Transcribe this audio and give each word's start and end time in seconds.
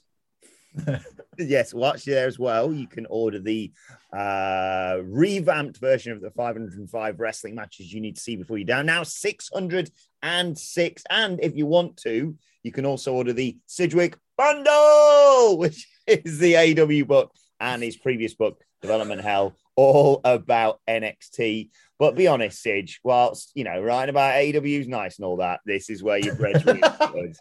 yes, 1.38 1.74
watch 1.74 2.06
there 2.06 2.28
as 2.28 2.40
well. 2.40 2.74
You 2.74 2.88
can 2.88 3.06
order 3.10 3.40
the 3.40 3.72
uh, 4.14 5.00
revamped 5.04 5.78
version 5.78 6.12
of 6.12 6.22
the 6.22 6.32
505 6.32 7.20
wrestling 7.20 7.56
matches 7.56 7.94
you 7.94 8.02
need 8.02 8.16
to 8.16 8.22
see 8.22 8.36
before 8.36 8.58
you're 8.58 8.66
down. 8.66 8.86
Now 8.86 9.04
606. 9.04 11.04
And 11.10 11.40
if 11.42 11.56
you 11.56 11.66
want 11.66 11.98
to, 11.98 12.36
you 12.64 12.72
can 12.72 12.86
also 12.86 13.14
order 13.14 13.34
the 13.34 13.58
Sidgwick 13.66 14.18
Bundle, 14.38 15.58
which 15.58 15.88
is 16.06 16.40
the 16.40 16.54
AEW 16.54 17.08
book 17.08 17.32
and 17.60 17.82
his 17.82 17.98
previous 17.98 18.36
book, 18.36 18.62
Development 18.82 19.22
Hell, 19.22 19.56
all 19.76 20.22
about 20.24 20.80
NXT. 20.88 21.70
But 22.00 22.16
be 22.16 22.28
honest, 22.28 22.62
Sidge, 22.62 23.00
whilst, 23.04 23.52
you 23.56 23.64
know, 23.64 23.82
writing 23.82 24.12
about 24.12 24.36
AEW 24.36 24.82
is 24.82 24.88
nice 24.88 25.18
and 25.18 25.26
all 25.26 25.38
that, 25.38 25.62
this 25.66 25.90
is 25.90 26.04
where 26.04 26.18
your 26.18 26.36
bread's 26.36 26.66
really. 26.66 26.82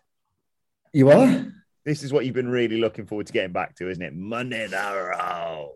You 0.93 1.11
are? 1.11 1.53
This 1.87 2.03
is 2.03 2.13
what 2.13 2.27
you've 2.27 2.35
been 2.35 2.49
really 2.49 2.79
looking 2.79 3.07
forward 3.07 3.29
to 3.29 3.33
getting 3.33 3.53
back 3.53 3.77
to, 3.77 3.89
isn't 3.89 4.03
it? 4.03 4.13
Monday 4.13 4.67
Night 4.67 5.01
Raw. 5.01 5.69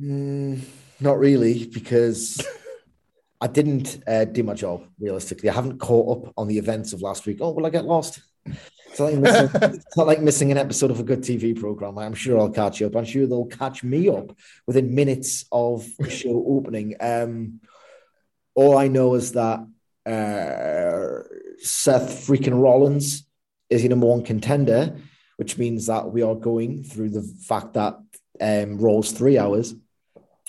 Mm, 0.00 0.62
not 1.00 1.18
really, 1.18 1.66
because 1.66 2.40
I 3.42 3.46
didn't 3.46 4.02
uh, 4.06 4.24
do 4.24 4.42
my 4.42 4.54
job 4.54 4.86
realistically. 4.98 5.50
I 5.50 5.52
haven't 5.52 5.78
caught 5.78 6.28
up 6.28 6.32
on 6.38 6.48
the 6.48 6.56
events 6.56 6.94
of 6.94 7.02
last 7.02 7.26
week. 7.26 7.38
Oh, 7.42 7.50
will 7.50 7.66
I 7.66 7.70
get 7.70 7.84
lost? 7.84 8.22
It's 8.46 8.98
not, 8.98 9.12
like 9.12 9.18
missing, 9.18 9.50
it's 9.62 9.96
not 9.98 10.06
like 10.06 10.20
missing 10.22 10.50
an 10.50 10.56
episode 10.56 10.90
of 10.90 10.98
a 10.98 11.02
good 11.02 11.20
TV 11.20 11.54
program. 11.54 11.98
I'm 11.98 12.14
sure 12.14 12.40
I'll 12.40 12.48
catch 12.48 12.80
you 12.80 12.86
up. 12.86 12.96
I'm 12.96 13.04
sure 13.04 13.26
they'll 13.26 13.44
catch 13.44 13.84
me 13.84 14.08
up 14.08 14.34
within 14.66 14.94
minutes 14.94 15.44
of 15.52 15.86
the 15.98 16.08
show 16.08 16.42
opening. 16.48 16.94
Um, 16.98 17.60
all 18.54 18.78
I 18.78 18.88
know 18.88 19.14
is 19.14 19.32
that 19.32 19.60
uh, 20.06 21.22
Seth 21.58 22.26
freaking 22.26 22.58
Rollins 22.58 23.26
is 23.68 23.82
your 23.82 23.90
number 23.90 24.06
one 24.06 24.24
contender, 24.24 24.96
which 25.40 25.56
means 25.56 25.86
that 25.86 26.12
we 26.12 26.20
are 26.20 26.34
going 26.34 26.84
through 26.84 27.08
the 27.08 27.22
fact 27.22 27.72
that 27.72 27.98
um, 28.42 28.76
Raw's 28.76 29.10
three 29.10 29.38
hours. 29.38 29.74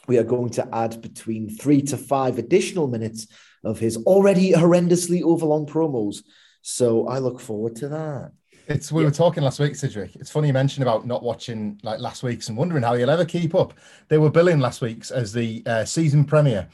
We 0.05 0.17
are 0.17 0.25
going 0.25 0.49
to 0.49 0.67
add 0.75 1.01
between 1.01 1.47
three 1.49 1.81
to 1.83 1.95
five 1.95 2.37
additional 2.37 2.89
minutes 2.89 3.27
of 3.63 3.79
his 3.79 3.95
already 4.03 4.51
horrendously 4.51 5.21
overlong 5.21 5.65
promos. 5.65 6.23
So 6.61 7.07
I 7.07 7.19
look 7.19 7.39
forward 7.39 7.77
to 7.77 7.87
that. 7.87 8.31
It's 8.67 8.91
we 8.91 9.05
were 9.05 9.11
talking 9.11 9.43
last 9.43 9.61
week, 9.61 9.77
Cedric. 9.77 10.17
It's 10.17 10.29
funny 10.29 10.47
you 10.47 10.53
mentioned 10.53 10.83
about 10.83 11.07
not 11.07 11.23
watching 11.23 11.79
like 11.83 12.01
last 12.01 12.21
week's 12.21 12.49
and 12.49 12.57
wondering 12.57 12.83
how 12.83 12.95
you'll 12.95 13.09
ever 13.09 13.23
keep 13.23 13.55
up. 13.55 13.73
They 14.09 14.17
were 14.17 14.29
billing 14.29 14.59
last 14.59 14.81
week's 14.81 15.09
as 15.09 15.31
the 15.31 15.63
uh, 15.65 15.85
season 15.85 16.25
premiere, 16.25 16.67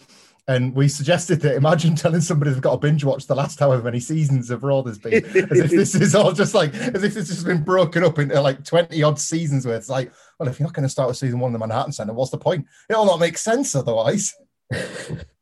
and 0.47 0.73
we 0.73 0.87
suggested 0.87 1.41
that 1.41 1.55
imagine 1.55 1.95
telling 1.95 2.21
somebody 2.21 2.51
they've 2.51 2.61
got 2.61 2.71
to 2.71 2.77
binge 2.77 3.03
watch 3.03 3.27
the 3.27 3.35
last 3.35 3.59
however 3.59 3.83
many 3.83 3.99
seasons 3.99 4.49
of 4.49 4.63
Raw 4.63 4.81
there's 4.81 4.97
been, 4.97 5.13
as 5.25 5.59
if 5.59 5.71
this 5.71 5.93
is 5.95 6.15
all 6.15 6.31
just 6.31 6.53
like 6.53 6.73
as 6.73 7.03
if 7.03 7.13
this 7.13 7.29
has 7.29 7.43
been 7.43 7.63
broken 7.63 8.03
up 8.03 8.17
into 8.17 8.39
like 8.39 8.63
twenty 8.63 9.03
odd 9.03 9.19
seasons. 9.19 9.65
Where 9.65 9.75
it's 9.75 9.89
like, 9.89 10.11
well, 10.39 10.47
if 10.47 10.59
you're 10.59 10.67
not 10.67 10.73
going 10.73 10.83
to 10.83 10.89
start 10.89 11.09
with 11.09 11.17
season 11.17 11.39
one 11.39 11.49
of 11.49 11.59
the 11.59 11.65
Manhattan 11.67 11.91
Center, 11.91 12.13
what's 12.13 12.31
the 12.31 12.37
point? 12.37 12.65
It'll 12.89 13.05
not 13.05 13.19
make 13.19 13.37
sense 13.37 13.75
otherwise. 13.75 14.33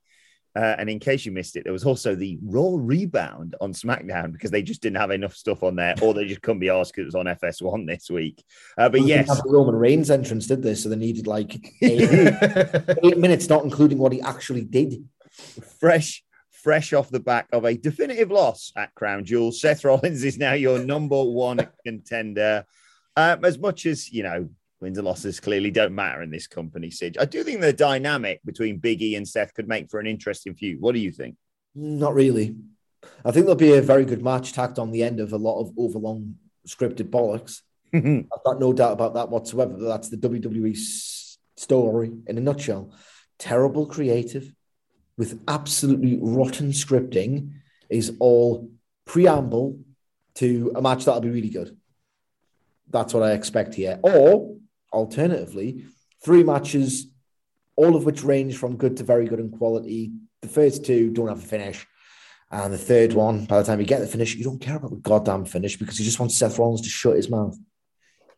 Uh, 0.55 0.75
and 0.77 0.89
in 0.89 0.99
case 0.99 1.25
you 1.25 1.31
missed 1.33 1.57
it, 1.57 1.65
there 1.65 1.73
was 1.73 1.83
also 1.83 2.15
the 2.15 2.39
Raw 2.41 2.75
rebound 2.77 3.55
on 3.59 3.73
SmackDown 3.73 4.31
because 4.31 4.51
they 4.51 4.61
just 4.61 4.81
didn't 4.81 4.97
have 4.97 5.11
enough 5.11 5.35
stuff 5.35 5.63
on 5.63 5.75
there, 5.75 5.95
or 6.01 6.13
they 6.13 6.25
just 6.25 6.41
couldn't 6.41 6.59
be 6.59 6.69
asked 6.69 6.93
because 6.93 7.03
it 7.03 7.13
was 7.13 7.15
on 7.15 7.25
FS1 7.25 7.85
this 7.85 8.09
week. 8.09 8.43
Uh, 8.77 8.87
but 8.87 9.01
Well, 9.01 9.09
yes, 9.09 9.25
didn't 9.25 9.37
have 9.37 9.45
the 9.45 9.51
Roman 9.51 9.75
Reigns 9.75 10.09
entrance, 10.09 10.47
did 10.47 10.61
this, 10.63 10.83
So 10.83 10.89
they 10.89 10.95
needed 10.95 11.27
like 11.27 11.55
eight, 11.81 12.33
eight 13.03 13.17
minutes, 13.17 13.49
not 13.49 13.65
including 13.65 13.97
what 13.97 14.13
he 14.13 14.21
actually 14.21 14.63
did. 14.63 15.03
fresh, 15.79 16.23
fresh 16.51 16.93
off 16.93 17.09
the 17.09 17.19
back 17.19 17.47
of 17.51 17.65
a 17.65 17.75
definitive 17.75 18.31
loss 18.31 18.71
at 18.77 18.95
Crown 18.95 19.25
Jewel. 19.25 19.51
Seth 19.51 19.83
Rollins 19.83 20.23
is 20.23 20.37
now 20.37 20.53
your 20.53 20.79
number 20.79 21.21
one 21.21 21.67
contender. 21.85 22.65
Um, 23.17 23.43
as 23.43 23.57
much 23.57 23.85
as, 23.85 24.11
you 24.11 24.23
know, 24.23 24.49
wins 24.85 24.99
and 24.99 25.07
losses 25.07 25.39
clearly 25.39 25.71
don't 25.71 25.95
matter 25.95 26.21
in 26.21 26.29
this 26.29 26.45
company, 26.45 26.91
Sid, 26.91 27.17
I 27.19 27.25
do 27.25 27.43
think 27.43 27.59
the 27.59 27.73
dynamic 27.73 28.39
between 28.45 28.77
Big 28.77 29.01
E 29.01 29.15
and 29.15 29.27
Seth 29.27 29.55
could 29.55 29.67
make 29.67 29.89
for 29.89 29.99
an 29.99 30.05
interesting 30.05 30.53
feud. 30.53 30.79
What 30.79 30.93
do 30.93 30.99
you 30.99 31.11
think? 31.11 31.37
Not 31.73 32.13
really. 32.13 32.55
I 33.25 33.31
think 33.31 33.47
there'll 33.47 33.55
be 33.55 33.73
a 33.73 33.81
very 33.81 34.05
good 34.05 34.23
match 34.23 34.53
tacked 34.53 34.77
on 34.77 34.91
the 34.91 35.01
end 35.01 35.19
of 35.19 35.33
a 35.33 35.37
lot 35.37 35.59
of 35.59 35.73
overlong 35.75 36.35
scripted 36.67 37.09
bollocks. 37.09 37.61
I've 37.93 38.43
got 38.45 38.59
no 38.59 38.73
doubt 38.73 38.93
about 38.93 39.15
that 39.15 39.29
whatsoever. 39.29 39.75
That's 39.75 40.09
the 40.09 40.17
WWE 40.17 40.77
story 41.57 42.11
in 42.27 42.37
a 42.37 42.41
nutshell. 42.41 42.93
Terrible 43.39 43.87
creative 43.87 44.53
with 45.17 45.41
absolutely 45.47 46.19
rotten 46.21 46.69
scripting 46.69 47.53
is 47.89 48.13
all 48.19 48.69
preamble 49.05 49.79
to 50.35 50.73
a 50.75 50.81
match 50.81 51.05
that'll 51.05 51.21
be 51.21 51.29
really 51.29 51.49
good. 51.49 51.75
That's 52.91 53.15
what 53.15 53.23
I 53.23 53.31
expect 53.31 53.73
here. 53.73 53.99
Or 54.03 54.55
alternatively, 54.95 55.85
three 56.23 56.43
matches, 56.43 57.07
all 57.75 57.95
of 57.95 58.05
which 58.05 58.23
range 58.23 58.57
from 58.57 58.77
good 58.77 58.97
to 58.97 59.03
very 59.03 59.27
good 59.27 59.39
in 59.39 59.51
quality. 59.51 60.11
The 60.41 60.47
first 60.47 60.85
two 60.85 61.11
don't 61.11 61.27
have 61.27 61.43
a 61.43 61.47
finish. 61.47 61.85
And 62.51 62.73
the 62.73 62.77
third 62.77 63.13
one, 63.13 63.45
by 63.45 63.59
the 63.59 63.65
time 63.65 63.79
you 63.79 63.85
get 63.85 63.99
the 63.99 64.07
finish, 64.07 64.35
you 64.35 64.43
don't 64.43 64.61
care 64.61 64.77
about 64.77 64.91
the 64.91 64.97
goddamn 64.97 65.45
finish 65.45 65.77
because 65.77 65.99
you 65.99 66.05
just 66.05 66.19
want 66.19 66.31
Seth 66.31 66.57
Rollins 66.57 66.81
to 66.81 66.89
shut 66.89 67.17
his 67.17 67.29
mouth. 67.29 67.57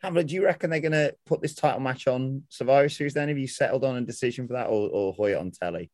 Hamflett, 0.04 0.27
do 0.27 0.36
you 0.36 0.44
reckon 0.44 0.69
they're 0.69 0.80
going 0.80 0.92
to 0.92 1.15
put 1.25 1.42
this 1.42 1.56
title 1.56 1.80
match 1.80 2.07
on 2.07 2.44
Survivor 2.50 2.89
Series 2.89 3.13
then? 3.13 3.27
Have 3.27 3.38
you 3.38 3.48
settled 3.48 3.83
on 3.83 3.98
a 3.98 4.01
decision 4.01 4.48
for 4.48 4.54
that 4.54 4.68
or, 4.68 4.89
or 4.89 5.13
Hoy 5.13 5.38
on 5.38 5.51
telly? 5.51 5.92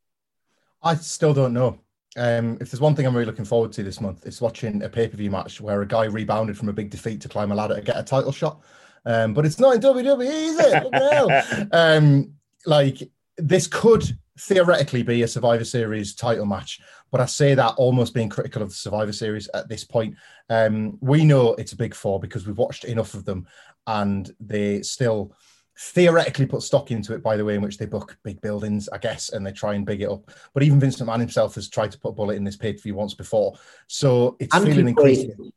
I 0.82 0.96
still 0.96 1.34
don't 1.34 1.54
know. 1.54 1.80
Um, 2.16 2.58
if 2.62 2.70
there's 2.70 2.82
one 2.82 2.96
thing 2.96 3.08
I'm 3.08 3.16
really 3.16 3.26
looking 3.26 3.46
forward 3.46 3.72
to 3.74 3.84
this 3.84 4.00
month, 4.00 4.26
it's 4.26 4.42
watching 4.42 4.84
a 4.84 4.90
pay 4.90 5.08
per 5.08 5.18
view 5.18 5.32
match 5.32 5.60
where 5.60 5.82
a 5.82 5.88
guy 5.88 6.06
rebounded 6.06 6.58
from 6.58 6.70
a 6.70 6.74
big 6.74 6.92
defeat 6.92 7.22
to 7.22 7.30
climb 7.30 7.52
a 7.52 7.56
ladder 7.56 7.76
to 7.76 7.82
get 7.82 7.98
a 7.98 8.04
title 8.04 8.32
shot. 8.32 8.62
Um, 9.06 9.34
but 9.34 9.46
it's 9.46 9.60
not 9.60 9.76
in 9.76 9.82
WWE, 9.82 10.26
is 10.26 10.60
it? 10.60 10.84
What 10.84 10.92
the 10.92 11.44
hell? 11.52 11.68
um, 11.72 12.34
like 12.66 13.12
this 13.38 13.68
could 13.68 14.18
theoretically 14.40 15.04
be 15.04 15.22
a 15.22 15.28
Survivor 15.28 15.66
Series 15.66 16.16
title 16.16 16.46
match, 16.46 16.82
but 17.12 17.22
I 17.22 17.26
say 17.26 17.54
that 17.56 17.76
almost 17.78 18.14
being 18.14 18.30
critical 18.30 18.62
of 18.62 18.70
the 18.70 18.76
Survivor 18.76 19.14
Series 19.14 19.50
at 19.54 19.68
this 19.70 19.84
point. 19.84 20.16
Um, 20.50 20.98
we 21.02 21.24
know 21.24 21.54
it's 21.56 21.74
a 21.74 21.78
big 21.78 21.94
four 21.94 22.20
because 22.20 22.48
we've 22.48 22.58
watched 22.58 22.86
enough 22.86 23.14
of 23.14 23.26
them, 23.26 23.48
and 23.88 24.34
they 24.40 24.82
still 24.82 25.34
theoretically 25.78 26.46
put 26.46 26.62
stock 26.62 26.92
into 26.92 27.16
it 27.16 27.24
by 27.24 27.36
the 27.36 27.44
way 27.44 27.56
in 27.56 27.62
which 27.62 27.80
they 27.80 27.86
book 27.86 28.16
big 28.24 28.40
buildings, 28.42 28.88
I 28.90 29.00
guess, 29.00 29.30
and 29.30 29.46
they 29.46 29.52
try 29.52 29.74
and 29.74 29.86
big 29.86 30.02
it 30.02 30.10
up. 30.10 30.32
But 30.54 30.64
even 30.64 30.80
Vince 30.80 31.00
McMahon 31.00 31.20
himself 31.20 31.56
has 31.56 31.70
tried 31.70 31.92
to 31.92 32.00
put 32.00 32.10
a 32.10 32.14
bullet 32.14 32.36
in 32.36 32.44
this 32.44 32.56
pay 32.56 32.74
per 32.74 32.80
view 32.80 32.96
once 32.96 33.14
before, 33.14 33.56
so 33.88 34.38
it's 34.40 34.56
feeling 34.58 34.88
increasing. 34.88 35.52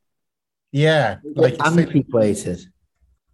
Yeah, 0.73 1.19
like 1.35 1.57
Antiquated. 1.65 2.67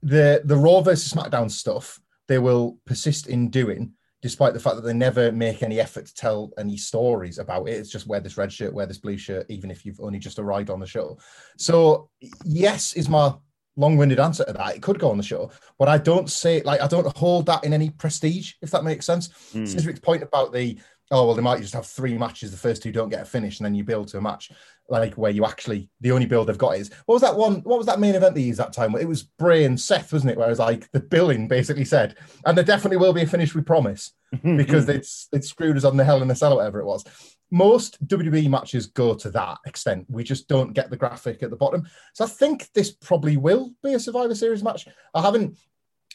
The 0.03 0.43
the 0.45 0.57
Raw 0.57 0.81
versus 0.81 1.13
SmackDown 1.13 1.51
stuff 1.51 2.01
they 2.29 2.39
will 2.39 2.79
persist 2.87 3.27
in 3.27 3.51
doing, 3.51 3.93
despite 4.23 4.55
the 4.55 4.61
fact 4.61 4.77
that 4.77 4.83
they 4.83 4.95
never 4.95 5.33
make 5.33 5.63
any 5.63 5.81
effort 5.81 6.07
to 6.07 6.15
tell 6.15 6.51
any 6.59 6.77
stories 6.77 7.39
about 7.39 7.69
it. 7.69 7.73
It's 7.73 7.91
just 7.91 8.07
wear 8.07 8.21
this 8.21 8.37
red 8.37 8.53
shirt, 8.53 8.73
wear 8.73 8.87
this 8.87 8.99
blue 8.99 9.19
shirt, 9.19 9.47
even 9.49 9.71
if 9.71 9.85
you've 9.85 10.01
only 10.01 10.19
just 10.19 10.39
arrived 10.39 10.71
on 10.71 10.81
the 10.81 10.87
show. 10.87 11.19
So 11.59 12.09
yes, 12.45 12.95
is 12.95 13.09
my 13.09 13.35
long-winded 13.77 14.21
answer 14.21 14.45
to 14.45 14.53
that. 14.53 14.77
It 14.77 14.83
could 14.83 14.99
go 14.99 15.11
on 15.11 15.17
the 15.17 15.23
show, 15.23 15.51
but 15.79 15.89
I 15.89 15.99
don't 15.99 16.31
say 16.31 16.63
like 16.63 16.81
I 16.81 16.87
don't 16.87 17.17
hold 17.17 17.47
that 17.47 17.65
in 17.65 17.73
any 17.73 17.91
prestige, 17.91 18.55
if 18.63 18.71
that 18.71 18.85
makes 18.85 19.07
sense. 19.07 19.31
Hmm. 19.53 19.65
Cedric's 19.65 20.01
point 20.01 20.23
about 20.23 20.53
the 20.53 20.79
oh 21.11 21.27
well, 21.27 21.35
they 21.35 21.43
might 21.43 21.61
just 21.61 21.75
have 21.75 21.87
three 21.87 22.17
matches. 22.17 22.51
The 22.51 22.57
first 22.57 22.83
two 22.83 22.93
don't 22.93 23.11
get 23.11 23.23
a 23.23 23.27
finish, 23.27 23.59
and 23.59 23.67
then 23.67 23.75
you 23.75 23.85
build 23.85 24.09
to 24.09 24.19
a 24.19 24.23
match 24.23 24.51
like 24.89 25.15
where 25.15 25.31
you 25.31 25.45
actually 25.45 25.89
the 26.01 26.13
only 26.13 26.27
build 26.27 26.49
they've 26.49 26.59
got 26.59 26.77
is 26.77 26.91
what 27.07 27.15
was 27.15 27.23
that 27.23 27.37
one? 27.37 27.57
What 27.63 27.79
was 27.79 27.87
that 27.87 28.01
main 28.01 28.15
event 28.15 28.35
they 28.35 28.43
used 28.43 28.61
that 28.61 28.73
time? 28.73 28.95
It 28.95 29.09
was 29.09 29.23
Bray 29.23 29.65
and 29.65 29.81
Seth, 29.81 30.13
wasn't 30.13 30.33
it? 30.33 30.39
Where 30.39 30.47
it 30.47 30.51
was 30.51 30.59
like 30.59 30.91
the 30.93 31.01
billing 31.01 31.49
basically 31.49 31.85
said, 31.85 32.17
and 32.45 32.57
there 32.57 32.65
definitely 32.65 32.99
will 32.99 33.13
be 33.13 33.23
a 33.23 33.27
finish. 33.27 33.55
We 33.55 33.63
promise 33.63 34.13
because 34.43 34.89
it's 34.89 35.29
it's 35.33 35.49
screwed 35.49 35.77
us 35.77 35.85
on 35.85 35.97
the 35.97 36.05
Hell 36.05 36.23
in 36.23 36.31
a 36.31 36.35
Cell, 36.35 36.57
whatever 36.57 36.81
it 36.81 36.87
was. 36.87 37.05
Most 37.51 38.07
WWE 38.07 38.49
matches 38.49 38.87
go 38.87 39.15
to 39.15 39.31
that 39.31 39.59
extent. 39.67 40.07
We 40.09 40.25
just 40.25 40.49
don't 40.49 40.73
get 40.73 40.91
the 40.91 40.97
graphic 40.97 41.43
at 41.43 41.51
the 41.51 41.57
bottom. 41.57 41.87
So 42.15 42.25
I 42.25 42.29
think 42.29 42.69
this 42.73 42.91
probably 42.91 43.37
will 43.37 43.73
be 43.83 43.95
a 43.95 44.01
Survivor 44.01 44.35
Series 44.35 44.63
match. 44.63 44.89
I 45.15 45.23
haven't. 45.23 45.59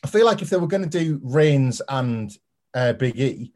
I 0.04 0.08
feel 0.08 0.26
like 0.26 0.42
if 0.42 0.50
they 0.50 0.58
were 0.58 0.68
going 0.68 0.88
to 0.88 1.00
do 1.04 1.20
Reigns 1.24 1.82
and 1.90 2.36
uh, 2.74 2.94
Big 2.94 3.20
E 3.20 3.54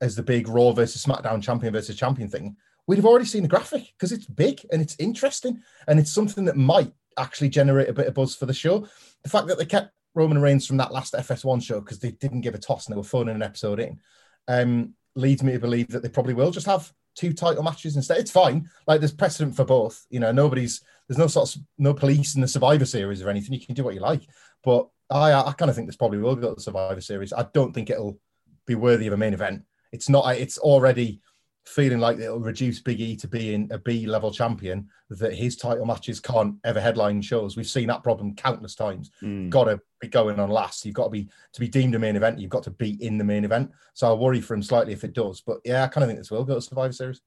as 0.00 0.16
the 0.16 0.22
big 0.22 0.48
Raw 0.48 0.72
versus 0.72 1.04
SmackDown 1.04 1.42
champion 1.42 1.72
versus 1.72 1.96
champion 1.96 2.28
thing, 2.28 2.56
we'd 2.86 2.96
have 2.96 3.06
already 3.06 3.24
seen 3.24 3.42
the 3.42 3.48
graphic 3.48 3.92
because 3.96 4.12
it's 4.12 4.26
big 4.26 4.60
and 4.72 4.82
it's 4.82 4.96
interesting 4.98 5.62
and 5.86 5.98
it's 5.98 6.12
something 6.12 6.44
that 6.44 6.56
might 6.56 6.92
actually 7.18 7.48
generate 7.48 7.88
a 7.88 7.92
bit 7.92 8.06
of 8.06 8.14
buzz 8.14 8.34
for 8.34 8.46
the 8.46 8.54
show. 8.54 8.86
The 9.22 9.30
fact 9.30 9.46
that 9.48 9.58
they 9.58 9.66
kept 9.66 9.92
Roman 10.14 10.40
Reigns 10.40 10.66
from 10.66 10.76
that 10.78 10.92
last 10.92 11.14
FS1 11.14 11.62
show 11.62 11.80
because 11.80 11.98
they 11.98 12.10
didn't 12.12 12.42
give 12.42 12.54
a 12.54 12.58
toss 12.58 12.86
and 12.86 12.94
they 12.94 12.98
were 12.98 13.04
phoning 13.04 13.34
an 13.34 13.42
episode 13.42 13.80
in 13.80 14.00
um, 14.48 14.94
leads 15.14 15.42
me 15.42 15.52
to 15.52 15.58
believe 15.58 15.88
that 15.88 16.02
they 16.02 16.08
probably 16.08 16.34
will 16.34 16.50
just 16.50 16.66
have 16.66 16.92
two 17.14 17.32
title 17.32 17.62
matches 17.62 17.96
instead. 17.96 18.18
It's 18.18 18.30
fine. 18.30 18.68
Like 18.86 19.00
there's 19.00 19.12
precedent 19.12 19.56
for 19.56 19.64
both. 19.64 20.06
You 20.10 20.20
know, 20.20 20.32
nobody's 20.32 20.82
there's 21.08 21.18
no 21.18 21.26
sort 21.26 21.54
of 21.54 21.62
no 21.78 21.94
police 21.94 22.34
in 22.34 22.40
the 22.40 22.48
Survivor 22.48 22.84
Series 22.84 23.22
or 23.22 23.30
anything. 23.30 23.52
You 23.52 23.64
can 23.64 23.74
do 23.74 23.84
what 23.84 23.94
you 23.94 24.00
like. 24.00 24.22
But 24.64 24.88
I 25.10 25.32
I 25.32 25.52
kind 25.52 25.70
of 25.70 25.76
think 25.76 25.88
this 25.88 25.96
probably 25.96 26.18
will 26.18 26.36
go 26.36 26.50
to 26.50 26.54
the 26.54 26.60
Survivor 26.60 27.00
Series. 27.00 27.32
I 27.32 27.46
don't 27.52 27.72
think 27.72 27.90
it'll 27.90 28.18
be 28.66 28.74
worthy 28.74 29.06
of 29.06 29.12
a 29.12 29.18
main 29.18 29.34
event. 29.34 29.62
It's 29.92 30.08
not. 30.08 30.36
It's 30.36 30.58
already 30.58 31.20
feeling 31.64 32.00
like 32.00 32.18
it'll 32.18 32.40
reduce 32.40 32.80
Big 32.80 33.00
E 33.00 33.16
to 33.16 33.28
being 33.28 33.68
a 33.72 33.78
B 33.78 34.06
level 34.06 34.30
champion. 34.30 34.88
That 35.10 35.34
his 35.34 35.56
title 35.56 35.86
matches 35.86 36.20
can't 36.20 36.56
ever 36.64 36.80
headline 36.80 37.22
shows. 37.22 37.56
We've 37.56 37.66
seen 37.66 37.88
that 37.88 38.02
problem 38.02 38.34
countless 38.34 38.74
times. 38.74 39.10
Mm. 39.22 39.50
Got 39.50 39.64
to 39.64 39.80
be 40.00 40.08
going 40.08 40.40
on 40.40 40.50
last. 40.50 40.84
You've 40.84 40.94
got 40.94 41.04
to 41.04 41.10
be 41.10 41.28
to 41.52 41.60
be 41.60 41.68
deemed 41.68 41.94
a 41.94 41.98
main 41.98 42.16
event. 42.16 42.38
You've 42.38 42.50
got 42.50 42.62
to 42.64 42.70
be 42.70 43.02
in 43.04 43.18
the 43.18 43.24
main 43.24 43.44
event. 43.44 43.70
So 43.94 44.10
I 44.10 44.14
worry 44.14 44.40
for 44.40 44.54
him 44.54 44.62
slightly 44.62 44.92
if 44.92 45.04
it 45.04 45.12
does. 45.12 45.40
But 45.40 45.58
yeah, 45.64 45.84
I 45.84 45.88
kind 45.88 46.02
of 46.02 46.08
think 46.08 46.18
this 46.18 46.30
will 46.30 46.44
go 46.44 46.54
to 46.54 46.62
Survivor 46.62 46.92
Series. 46.92 47.20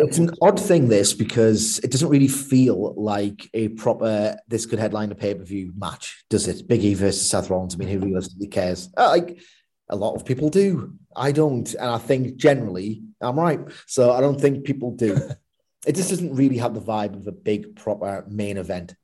It's 0.00 0.18
an 0.18 0.30
odd 0.40 0.60
thing, 0.60 0.88
this, 0.88 1.12
because 1.12 1.80
it 1.80 1.90
doesn't 1.90 2.08
really 2.08 2.28
feel 2.28 2.94
like 2.94 3.50
a 3.52 3.68
proper, 3.70 4.38
this 4.46 4.64
could 4.64 4.78
headline 4.78 5.10
a 5.10 5.16
pay 5.16 5.34
per 5.34 5.42
view 5.42 5.72
match, 5.76 6.24
does 6.30 6.46
it? 6.46 6.68
Big 6.68 6.84
E 6.84 6.94
versus 6.94 7.28
Seth 7.28 7.50
Rollins. 7.50 7.74
I 7.74 7.78
mean, 7.78 7.88
who 7.88 7.98
realistically 7.98 8.46
cares? 8.46 8.90
Uh, 8.96 9.08
Like, 9.08 9.40
a 9.88 9.96
lot 9.96 10.14
of 10.14 10.24
people 10.24 10.50
do. 10.50 10.94
I 11.16 11.32
don't. 11.32 11.72
And 11.74 11.90
I 11.90 11.98
think 11.98 12.36
generally 12.36 13.02
I'm 13.20 13.38
right. 13.38 13.60
So 13.86 14.12
I 14.12 14.20
don't 14.20 14.40
think 14.40 14.64
people 14.64 14.92
do. 14.92 15.16
it 15.86 15.94
just 15.94 16.10
doesn't 16.10 16.34
really 16.34 16.58
have 16.58 16.74
the 16.74 16.80
vibe 16.80 17.14
of 17.14 17.26
a 17.26 17.32
big, 17.32 17.76
proper 17.76 18.24
main 18.28 18.56
event. 18.56 18.94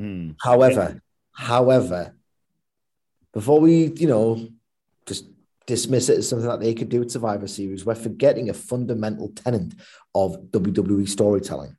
Mm. 0.00 0.36
However, 0.42 1.00
however, 1.32 2.14
before 3.32 3.60
we, 3.60 3.92
you 3.96 4.06
know, 4.06 4.48
just 5.06 5.26
dismiss 5.66 6.08
it 6.08 6.18
as 6.18 6.28
something 6.28 6.48
that 6.48 6.60
they 6.60 6.74
could 6.74 6.88
do 6.88 7.02
at 7.02 7.10
Survivor 7.10 7.46
Series, 7.46 7.84
we're 7.84 7.94
forgetting 7.94 8.48
a 8.48 8.54
fundamental 8.54 9.30
tenet 9.30 9.74
of 10.14 10.36
WWE 10.50 11.08
storytelling. 11.08 11.76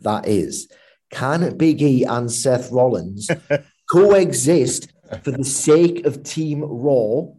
That 0.00 0.26
is, 0.26 0.68
can 1.10 1.56
Big 1.56 1.82
E 1.82 2.04
and 2.04 2.30
Seth 2.30 2.72
Rollins 2.72 3.28
coexist 3.90 4.92
for 5.22 5.30
the 5.30 5.44
sake 5.44 6.06
of 6.06 6.22
Team 6.22 6.62
Raw 6.62 7.34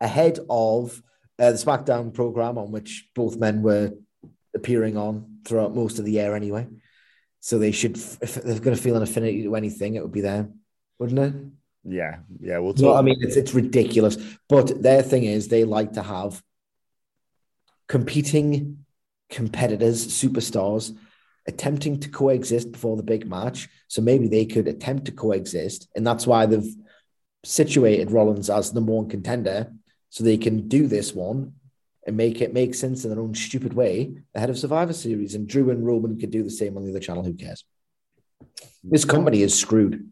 ahead 0.00 0.38
of 0.50 1.02
uh, 1.38 1.52
the 1.52 1.58
SmackDown 1.58 2.12
program 2.12 2.58
on 2.58 2.72
which 2.72 3.08
both 3.14 3.36
men 3.36 3.62
were 3.62 3.92
appearing 4.54 4.96
on 4.96 5.40
throughout 5.44 5.74
most 5.74 5.98
of 5.98 6.04
the 6.04 6.12
year 6.12 6.34
anyway? 6.34 6.66
So 7.40 7.58
they 7.58 7.72
should, 7.72 7.96
if 7.96 8.34
they're 8.34 8.58
going 8.58 8.76
to 8.76 8.82
feel 8.82 8.96
an 8.96 9.02
affinity 9.02 9.44
to 9.44 9.54
anything, 9.54 9.94
it 9.94 10.02
would 10.02 10.12
be 10.12 10.22
there, 10.22 10.48
wouldn't 10.98 11.18
it? 11.20 11.34
Yeah, 11.84 12.18
yeah. 12.40 12.58
We'll 12.58 12.74
You 12.74 12.82
know 12.82 12.92
talk. 12.92 12.98
I 12.98 13.02
mean? 13.02 13.18
It's, 13.20 13.36
it's 13.36 13.54
ridiculous. 13.54 14.16
But 14.48 14.82
their 14.82 15.02
thing 15.02 15.24
is 15.24 15.46
they 15.46 15.64
like 15.64 15.92
to 15.92 16.02
have 16.02 16.42
competing 17.86 18.84
competitors, 19.30 20.08
superstars, 20.08 20.96
attempting 21.46 22.00
to 22.00 22.08
coexist 22.08 22.72
before 22.72 22.96
the 22.96 23.04
big 23.04 23.28
match. 23.28 23.68
So 23.86 24.02
maybe 24.02 24.26
they 24.26 24.46
could 24.46 24.66
attempt 24.66 25.04
to 25.04 25.12
coexist. 25.12 25.88
And 25.94 26.04
that's 26.04 26.26
why 26.26 26.46
they've 26.46 26.74
situated 27.44 28.10
Rollins 28.10 28.50
as 28.50 28.74
number 28.74 28.92
one 28.92 29.08
contender. 29.08 29.72
So 30.16 30.24
they 30.24 30.38
can 30.38 30.66
do 30.66 30.86
this 30.86 31.12
one 31.12 31.52
and 32.06 32.16
make 32.16 32.40
it 32.40 32.54
make 32.54 32.74
sense 32.74 33.04
in 33.04 33.10
their 33.10 33.20
own 33.20 33.34
stupid 33.34 33.74
way 33.74 34.14
ahead 34.34 34.48
of 34.48 34.58
Survivor 34.58 34.94
Series. 34.94 35.34
And 35.34 35.46
Drew 35.46 35.68
and 35.68 35.86
Roman 35.86 36.18
could 36.18 36.30
do 36.30 36.42
the 36.42 36.48
same 36.48 36.78
on 36.78 36.84
the 36.84 36.90
other 36.90 37.00
channel. 37.00 37.22
Who 37.22 37.34
cares? 37.34 37.66
This 38.82 39.04
company 39.04 39.42
is 39.42 39.54
screwed. 39.54 40.10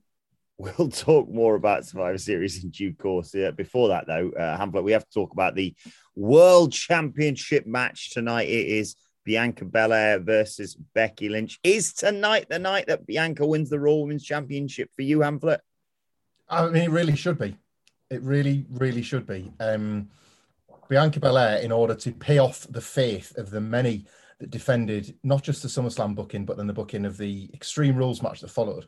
We'll 0.59 0.91
talk 0.91 1.31
more 1.31 1.55
about 1.55 1.87
Survivor 1.87 2.19
Series 2.19 2.63
in 2.63 2.69
due 2.69 2.93
course. 2.93 3.35
Yeah, 3.35 3.53
before 3.53 3.89
that, 3.89 4.07
though, 4.07 4.31
uh, 4.39 4.59
Hamflett, 4.59 4.85
we 4.85 4.93
have 4.93 5.09
to 5.09 5.15
talk 5.15 5.33
about 5.33 5.55
the 5.55 5.75
World 6.15 6.75
Championship 6.75 7.67
match 7.67 8.11
tonight. 8.11 8.51
It 8.51 8.67
is 8.67 8.97
Bianca 9.25 9.65
Belair 9.65 10.19
versus 10.19 10.75
Becky 10.95 11.31
Lynch. 11.31 11.59
Is 11.65 11.95
tonight 11.95 12.49
the 12.51 12.59
night 12.59 12.89
that 12.89 13.07
Bianca 13.07 13.47
wins 13.47 13.71
the 13.71 13.81
Raw 13.81 13.95
Women's 13.95 14.25
Championship 14.25 14.91
for 14.95 15.01
you, 15.01 15.21
Hamflett? 15.21 15.61
I 16.47 16.69
mean, 16.69 16.83
it 16.83 16.91
really 16.91 17.17
should 17.17 17.39
be. 17.39 17.57
It 18.15 18.23
really, 18.23 18.65
really 18.71 19.03
should 19.03 19.27
be. 19.27 19.53
Um, 19.61 20.09
Bianca 20.89 21.21
Belair, 21.21 21.59
in 21.59 21.73
order 21.73 21.95
to 21.95 22.13
pay 22.13 22.39
off 22.39 22.67
the 22.71 22.81
faith 22.81 23.37
of 23.37 23.51
the 23.51 23.61
many, 23.61 24.07
that 24.39 24.51
defended 24.51 25.17
not 25.23 25.43
just 25.43 25.63
the 25.63 25.69
SummerSlam 25.69 26.15
booking, 26.15 26.45
but 26.45 26.57
then 26.57 26.67
the 26.67 26.73
booking 26.73 27.05
of 27.05 27.17
the 27.17 27.51
Extreme 27.55 27.97
Rules 27.97 28.23
match 28.23 28.41
that 28.41 28.51
followed, 28.51 28.87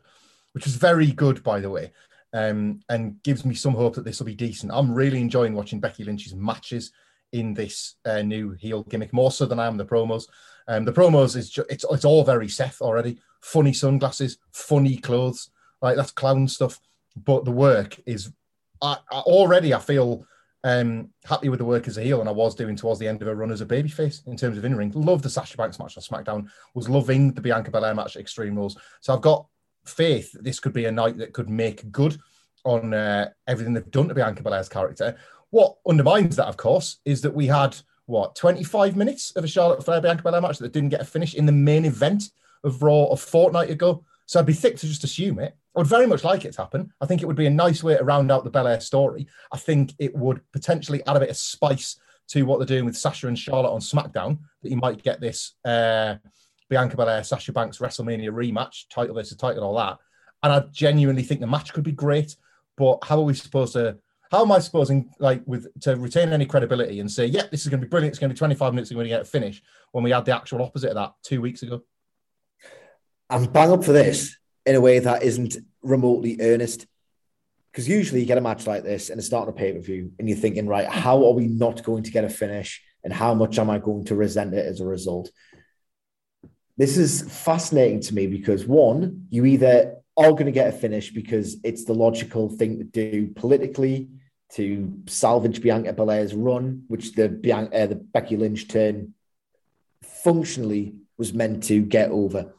which 0.53 0.65
was 0.65 0.75
very 0.75 1.11
good, 1.11 1.43
by 1.43 1.59
the 1.59 1.69
way, 1.69 1.91
um, 2.33 2.81
and 2.89 3.21
gives 3.23 3.45
me 3.45 3.55
some 3.55 3.73
hope 3.73 3.95
that 3.95 4.05
this 4.05 4.19
will 4.19 4.25
be 4.25 4.35
decent. 4.35 4.71
I'm 4.73 4.93
really 4.93 5.21
enjoying 5.21 5.53
watching 5.53 5.79
Becky 5.79 6.03
Lynch's 6.03 6.35
matches 6.35 6.91
in 7.33 7.53
this 7.53 7.95
uh, 8.05 8.21
new 8.21 8.51
heel 8.51 8.83
gimmick 8.83 9.13
more 9.13 9.31
so 9.31 9.45
than 9.45 9.59
I 9.59 9.67
am 9.67 9.77
the 9.77 9.85
promos. 9.85 10.23
Um, 10.67 10.85
the 10.85 10.93
promos 10.93 11.35
is 11.35 11.49
ju- 11.49 11.65
it's 11.69 11.85
it's 11.91 12.05
all 12.05 12.23
very 12.23 12.47
Seth 12.47 12.81
already. 12.81 13.19
Funny 13.41 13.73
sunglasses, 13.73 14.37
funny 14.51 14.97
clothes, 14.97 15.49
like 15.81 15.95
that's 15.95 16.11
clown 16.11 16.47
stuff. 16.47 16.79
But 17.15 17.45
the 17.45 17.51
work 17.51 17.99
is 18.05 18.31
I, 18.81 18.97
I 19.11 19.19
already 19.19 19.73
I 19.73 19.79
feel 19.79 20.25
um, 20.63 21.09
happy 21.23 21.49
with 21.49 21.59
the 21.59 21.65
work 21.65 21.87
as 21.87 21.97
a 21.97 22.03
heel, 22.03 22.19
and 22.19 22.29
I 22.29 22.33
was 22.33 22.55
doing 22.55 22.75
towards 22.75 22.99
the 22.99 23.07
end 23.07 23.21
of 23.21 23.27
her 23.27 23.35
run 23.35 23.51
as 23.51 23.61
a 23.61 23.65
babyface 23.65 24.25
in 24.27 24.35
terms 24.35 24.57
of 24.57 24.65
in 24.65 24.75
ring. 24.75 24.91
Love 24.95 25.21
the 25.21 25.29
Sasha 25.29 25.57
Banks 25.57 25.79
match 25.79 25.97
on 25.97 26.03
SmackDown. 26.03 26.49
Was 26.73 26.89
loving 26.89 27.33
the 27.33 27.41
Bianca 27.41 27.71
Belair 27.71 27.95
match 27.95 28.15
at 28.15 28.21
Extreme 28.21 28.55
Rules. 28.55 28.77
So 29.01 29.13
I've 29.13 29.21
got 29.21 29.47
faith 29.85 30.31
that 30.33 30.43
this 30.43 30.59
could 30.59 30.73
be 30.73 30.85
a 30.85 30.91
night 30.91 31.17
that 31.17 31.33
could 31.33 31.49
make 31.49 31.91
good 31.91 32.17
on 32.65 32.93
uh, 32.93 33.29
everything 33.47 33.73
they've 33.73 33.91
done 33.91 34.09
to 34.09 34.15
Bianca 34.15 34.43
Belair's 34.43 34.69
character. 34.69 35.15
What 35.51 35.77
undermines 35.87 36.35
that, 36.35 36.47
of 36.47 36.57
course, 36.57 36.97
is 37.05 37.21
that 37.21 37.33
we 37.33 37.47
had 37.47 37.77
what 38.05 38.35
25 38.35 38.95
minutes 38.95 39.31
of 39.31 39.43
a 39.43 39.47
Charlotte 39.47 39.83
Flair 39.83 40.01
Bianca 40.01 40.23
Belair 40.23 40.41
match 40.41 40.57
that 40.57 40.73
didn't 40.73 40.89
get 40.89 41.01
a 41.01 41.05
finish 41.05 41.35
in 41.35 41.45
the 41.45 41.51
main 41.51 41.85
event 41.85 42.31
of 42.63 42.81
Raw 42.83 43.05
a 43.05 43.17
fortnight 43.17 43.69
ago. 43.69 44.03
So 44.25 44.39
I'd 44.39 44.45
be 44.45 44.53
thick 44.53 44.75
to 44.77 44.87
just 44.87 45.03
assume 45.03 45.39
it. 45.39 45.55
I 45.77 45.79
would 45.81 45.87
very 45.87 46.07
much 46.07 46.23
like 46.23 46.43
it 46.43 46.53
to 46.53 46.61
happen. 46.63 46.91
I 47.01 47.05
think 47.05 47.21
it 47.21 47.27
would 47.27 47.35
be 47.35 47.45
a 47.45 47.51
nice 47.51 47.83
way 47.83 47.95
to 47.95 48.03
round 48.03 48.31
out 48.31 48.43
the 48.43 48.49
Belair 48.49 48.79
story. 48.79 49.27
I 49.51 49.57
think 49.57 49.93
it 49.99 50.15
would 50.15 50.41
potentially 50.51 51.05
add 51.05 51.17
a 51.17 51.19
bit 51.19 51.29
of 51.29 51.37
spice 51.37 51.99
to 52.29 52.41
what 52.47 52.57
they're 52.57 52.65
doing 52.65 52.85
with 52.85 52.97
Sasha 52.97 53.27
and 53.27 53.37
Charlotte 53.37 53.69
on 53.69 53.79
SmackDown. 53.79 54.39
That 54.63 54.71
you 54.71 54.77
might 54.77 55.03
get 55.03 55.21
this 55.21 55.53
uh, 55.63 56.15
Bianca 56.67 56.97
Belair 56.97 57.23
Sasha 57.23 57.53
Banks 57.53 57.77
WrestleMania 57.77 58.31
rematch, 58.31 58.85
title 58.89 59.13
versus 59.13 59.37
title, 59.37 59.63
all 59.63 59.77
that. 59.77 59.99
And 60.41 60.51
I 60.51 60.61
genuinely 60.71 61.21
think 61.21 61.41
the 61.41 61.47
match 61.47 61.73
could 61.73 61.83
be 61.83 61.91
great. 61.91 62.35
But 62.75 62.97
how 63.03 63.19
are 63.19 63.25
we 63.25 63.35
supposed 63.35 63.73
to? 63.73 63.99
How 64.31 64.41
am 64.41 64.51
I 64.51 64.57
supposing, 64.57 65.11
like, 65.19 65.43
with 65.45 65.67
to 65.81 65.95
retain 65.95 66.33
any 66.33 66.47
credibility 66.47 67.01
and 67.01 67.11
say, 67.11 67.27
yeah, 67.27 67.43
this 67.51 67.61
is 67.61 67.67
going 67.67 67.81
to 67.81 67.85
be 67.85 67.89
brilliant. 67.89 68.13
It's 68.13 68.19
going 68.19 68.31
to 68.31 68.33
be 68.33 68.39
25 68.39 68.73
minutes. 68.73 68.89
We're 68.89 68.95
going 68.95 69.05
to 69.05 69.09
get 69.09 69.21
a 69.21 69.25
finish 69.25 69.61
when 69.91 70.03
we 70.03 70.09
had 70.09 70.25
the 70.25 70.35
actual 70.35 70.63
opposite 70.63 70.89
of 70.89 70.95
that 70.95 71.13
two 71.21 71.39
weeks 71.39 71.61
ago. 71.61 71.83
I'm 73.29 73.45
bang 73.45 73.71
up 73.71 73.83
for 73.83 73.91
this 73.91 74.37
in 74.67 74.75
a 74.75 74.81
way 74.81 74.99
that 74.99 75.23
isn't 75.23 75.55
remotely 75.81 76.37
earnest. 76.39 76.85
Because 77.71 77.87
usually 77.87 78.21
you 78.21 78.25
get 78.25 78.37
a 78.37 78.41
match 78.41 78.65
like 78.65 78.83
this 78.83 79.09
and 79.09 79.19
it's 79.19 79.31
not 79.31 79.49
a 79.49 79.51
pay 79.51 79.73
per 79.73 79.79
view, 79.79 80.11
and 80.17 80.27
you're 80.27 80.37
thinking, 80.37 80.67
right, 80.67 80.87
how 80.87 81.25
are 81.25 81.33
we 81.33 81.47
not 81.47 81.83
going 81.83 82.03
to 82.03 82.11
get 82.11 82.23
a 82.23 82.29
finish? 82.29 82.83
And 83.03 83.13
how 83.13 83.33
much 83.33 83.59
am 83.59 83.69
I 83.69 83.77
going 83.77 84.05
to 84.05 84.15
resent 84.15 84.53
it 84.53 84.65
as 84.65 84.81
a 84.81 84.85
result? 84.85 85.29
This 86.77 86.97
is 86.97 87.21
fascinating 87.21 88.01
to 88.01 88.13
me 88.13 88.27
because 88.27 88.65
one, 88.65 89.27
you 89.29 89.45
either 89.45 89.95
are 90.17 90.31
going 90.31 90.45
to 90.45 90.51
get 90.51 90.67
a 90.67 90.77
finish 90.77 91.11
because 91.11 91.57
it's 91.63 91.85
the 91.85 91.93
logical 91.93 92.49
thing 92.49 92.79
to 92.79 92.83
do 92.83 93.27
politically 93.35 94.09
to 94.53 94.93
salvage 95.07 95.61
Bianca 95.61 95.93
Belair's 95.93 96.33
run, 96.33 96.83
which 96.87 97.13
the 97.13 97.29
Bianca, 97.29 97.83
uh, 97.83 97.87
the 97.87 97.95
Becky 97.95 98.37
Lynch 98.37 98.67
turn 98.67 99.13
functionally 100.03 100.95
was 101.17 101.33
meant 101.33 101.63
to 101.65 101.81
get 101.81 102.11
over. 102.11 102.53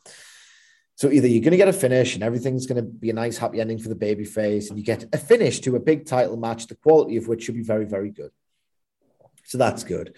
So 0.99 1.13
either 1.13 1.29
you're 1.29 1.43
going 1.43 1.53
to 1.53 1.57
get 1.57 1.69
a 1.69 1.73
finish 1.73 2.17
and 2.17 2.25
everything's 2.25 2.67
going 2.67 2.83
to 2.83 2.91
be 2.91 3.09
a 3.09 3.13
nice 3.13 3.39
happy 3.39 3.61
ending 3.61 3.79
for 3.79 3.89
the 3.89 3.95
baby 3.95 4.25
face, 4.25 4.69
and 4.69 4.77
you 4.77 4.85
get 4.85 5.05
a 5.13 5.17
finish 5.17 5.61
to 5.61 5.77
a 5.77 5.81
big 5.81 6.07
title 6.07 6.37
match, 6.37 6.67
the 6.67 6.75
quality 6.75 7.17
of 7.17 7.29
which 7.29 7.45
should 7.45 7.55
be 7.55 7.63
very, 7.63 7.85
very 7.85 8.11
good. 8.11 8.33
So 9.45 9.59
that's 9.59 9.85
good. 9.85 10.15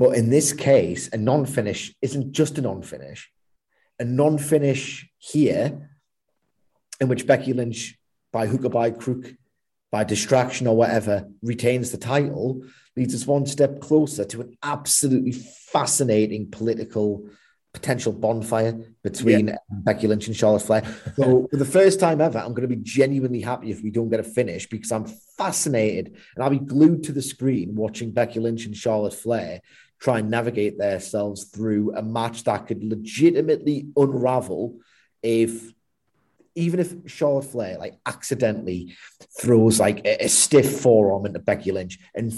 But 0.00 0.16
in 0.16 0.28
this 0.28 0.52
case, 0.52 1.08
a 1.12 1.16
non-finish 1.16 1.94
isn't 2.02 2.32
just 2.32 2.58
a 2.58 2.60
non-finish. 2.60 3.30
A 4.00 4.04
non-finish 4.04 5.08
here, 5.18 5.90
in 7.00 7.06
which 7.06 7.28
Becky 7.28 7.52
Lynch, 7.52 7.96
by 8.32 8.48
hook 8.48 8.64
or 8.64 8.68
by 8.68 8.90
crook, 8.90 9.32
by 9.92 10.02
distraction 10.02 10.66
or 10.66 10.76
whatever, 10.76 11.28
retains 11.40 11.92
the 11.92 11.98
title, 11.98 12.64
leads 12.96 13.14
us 13.14 13.28
one 13.28 13.46
step 13.46 13.80
closer 13.80 14.24
to 14.24 14.40
an 14.40 14.58
absolutely 14.60 15.30
fascinating 15.30 16.50
political 16.50 17.28
potential 17.72 18.12
bonfire 18.12 18.78
between 19.02 19.48
yeah. 19.48 19.56
Um, 19.70 19.82
Becky 19.82 20.06
Lynch 20.06 20.26
and 20.26 20.36
Charlotte 20.36 20.62
Flair. 20.62 20.82
So 21.16 21.46
for 21.50 21.56
the 21.56 21.64
first 21.64 22.00
time 22.00 22.20
ever, 22.20 22.38
I'm 22.38 22.52
going 22.52 22.68
to 22.68 22.76
be 22.76 22.82
genuinely 22.82 23.40
happy 23.40 23.70
if 23.70 23.82
we 23.82 23.90
don't 23.90 24.08
get 24.08 24.20
a 24.20 24.24
finish 24.24 24.68
because 24.68 24.90
I'm 24.90 25.06
fascinated 25.36 26.16
and 26.34 26.44
I'll 26.44 26.50
be 26.50 26.58
glued 26.58 27.04
to 27.04 27.12
the 27.12 27.22
screen 27.22 27.76
watching 27.76 28.10
Becky 28.10 28.40
Lynch 28.40 28.66
and 28.66 28.76
Charlotte 28.76 29.14
Flair 29.14 29.60
try 30.00 30.18
and 30.18 30.30
navigate 30.30 30.78
themselves 30.78 31.44
through 31.44 31.94
a 31.94 32.02
match 32.02 32.44
that 32.44 32.66
could 32.66 32.82
legitimately 32.82 33.88
unravel 33.96 34.78
if 35.22 35.72
even 36.56 36.80
if 36.80 36.94
Charlotte 37.06 37.44
Flair 37.44 37.78
like 37.78 37.98
accidentally 38.06 38.96
throws 39.40 39.78
like 39.78 40.04
a, 40.04 40.24
a 40.24 40.28
stiff 40.28 40.80
forearm 40.80 41.26
into 41.26 41.38
Becky 41.38 41.70
Lynch 41.70 41.98
and 42.14 42.32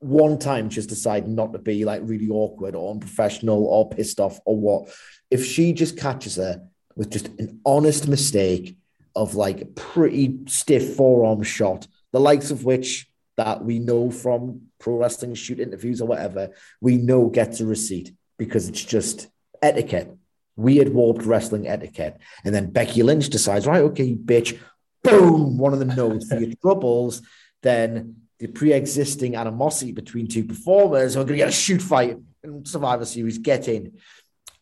one 0.00 0.38
time 0.38 0.68
just 0.68 0.88
decide 0.88 1.26
not 1.26 1.52
to 1.52 1.58
be 1.58 1.84
like 1.84 2.02
really 2.04 2.28
awkward 2.28 2.74
or 2.74 2.92
unprofessional 2.92 3.66
or 3.66 3.88
pissed 3.88 4.20
off 4.20 4.38
or 4.44 4.56
what. 4.56 4.88
If 5.30 5.44
she 5.44 5.72
just 5.72 5.98
catches 5.98 6.36
her 6.36 6.62
with 6.96 7.10
just 7.10 7.28
an 7.38 7.60
honest 7.64 8.08
mistake 8.08 8.76
of 9.16 9.34
like 9.34 9.60
a 9.60 9.66
pretty 9.66 10.38
stiff 10.46 10.94
forearm 10.96 11.42
shot, 11.42 11.86
the 12.12 12.20
likes 12.20 12.50
of 12.50 12.64
which 12.64 13.08
that 13.36 13.64
we 13.64 13.78
know 13.78 14.10
from 14.10 14.62
pro 14.78 14.96
wrestling 14.96 15.34
shoot 15.34 15.60
interviews 15.60 16.00
or 16.00 16.06
whatever, 16.06 16.50
we 16.80 16.96
know 16.96 17.28
gets 17.28 17.60
a 17.60 17.66
receipt 17.66 18.12
because 18.36 18.68
it's 18.68 18.84
just 18.84 19.28
etiquette, 19.62 20.16
weird 20.56 20.88
warped 20.88 21.24
wrestling 21.24 21.66
etiquette. 21.66 22.18
And 22.44 22.54
then 22.54 22.70
Becky 22.70 23.02
Lynch 23.02 23.28
decides, 23.28 23.66
right, 23.66 23.82
okay, 23.82 24.14
bitch, 24.14 24.58
boom, 25.02 25.58
one 25.58 25.72
of 25.72 25.78
the 25.78 25.84
notes 25.84 26.28
for 26.28 26.38
your 26.38 26.54
troubles. 26.62 27.22
Then 27.62 28.27
the 28.38 28.46
pre-existing 28.46 29.34
animosity 29.36 29.92
between 29.92 30.28
two 30.28 30.44
performers 30.44 31.14
who 31.14 31.20
are 31.20 31.24
going 31.24 31.38
to 31.38 31.44
get 31.44 31.48
a 31.48 31.52
shoot 31.52 31.82
fight 31.82 32.16
in 32.44 32.64
Survivor 32.64 33.04
Series. 33.04 33.38
Get 33.38 33.68
in. 33.68 33.98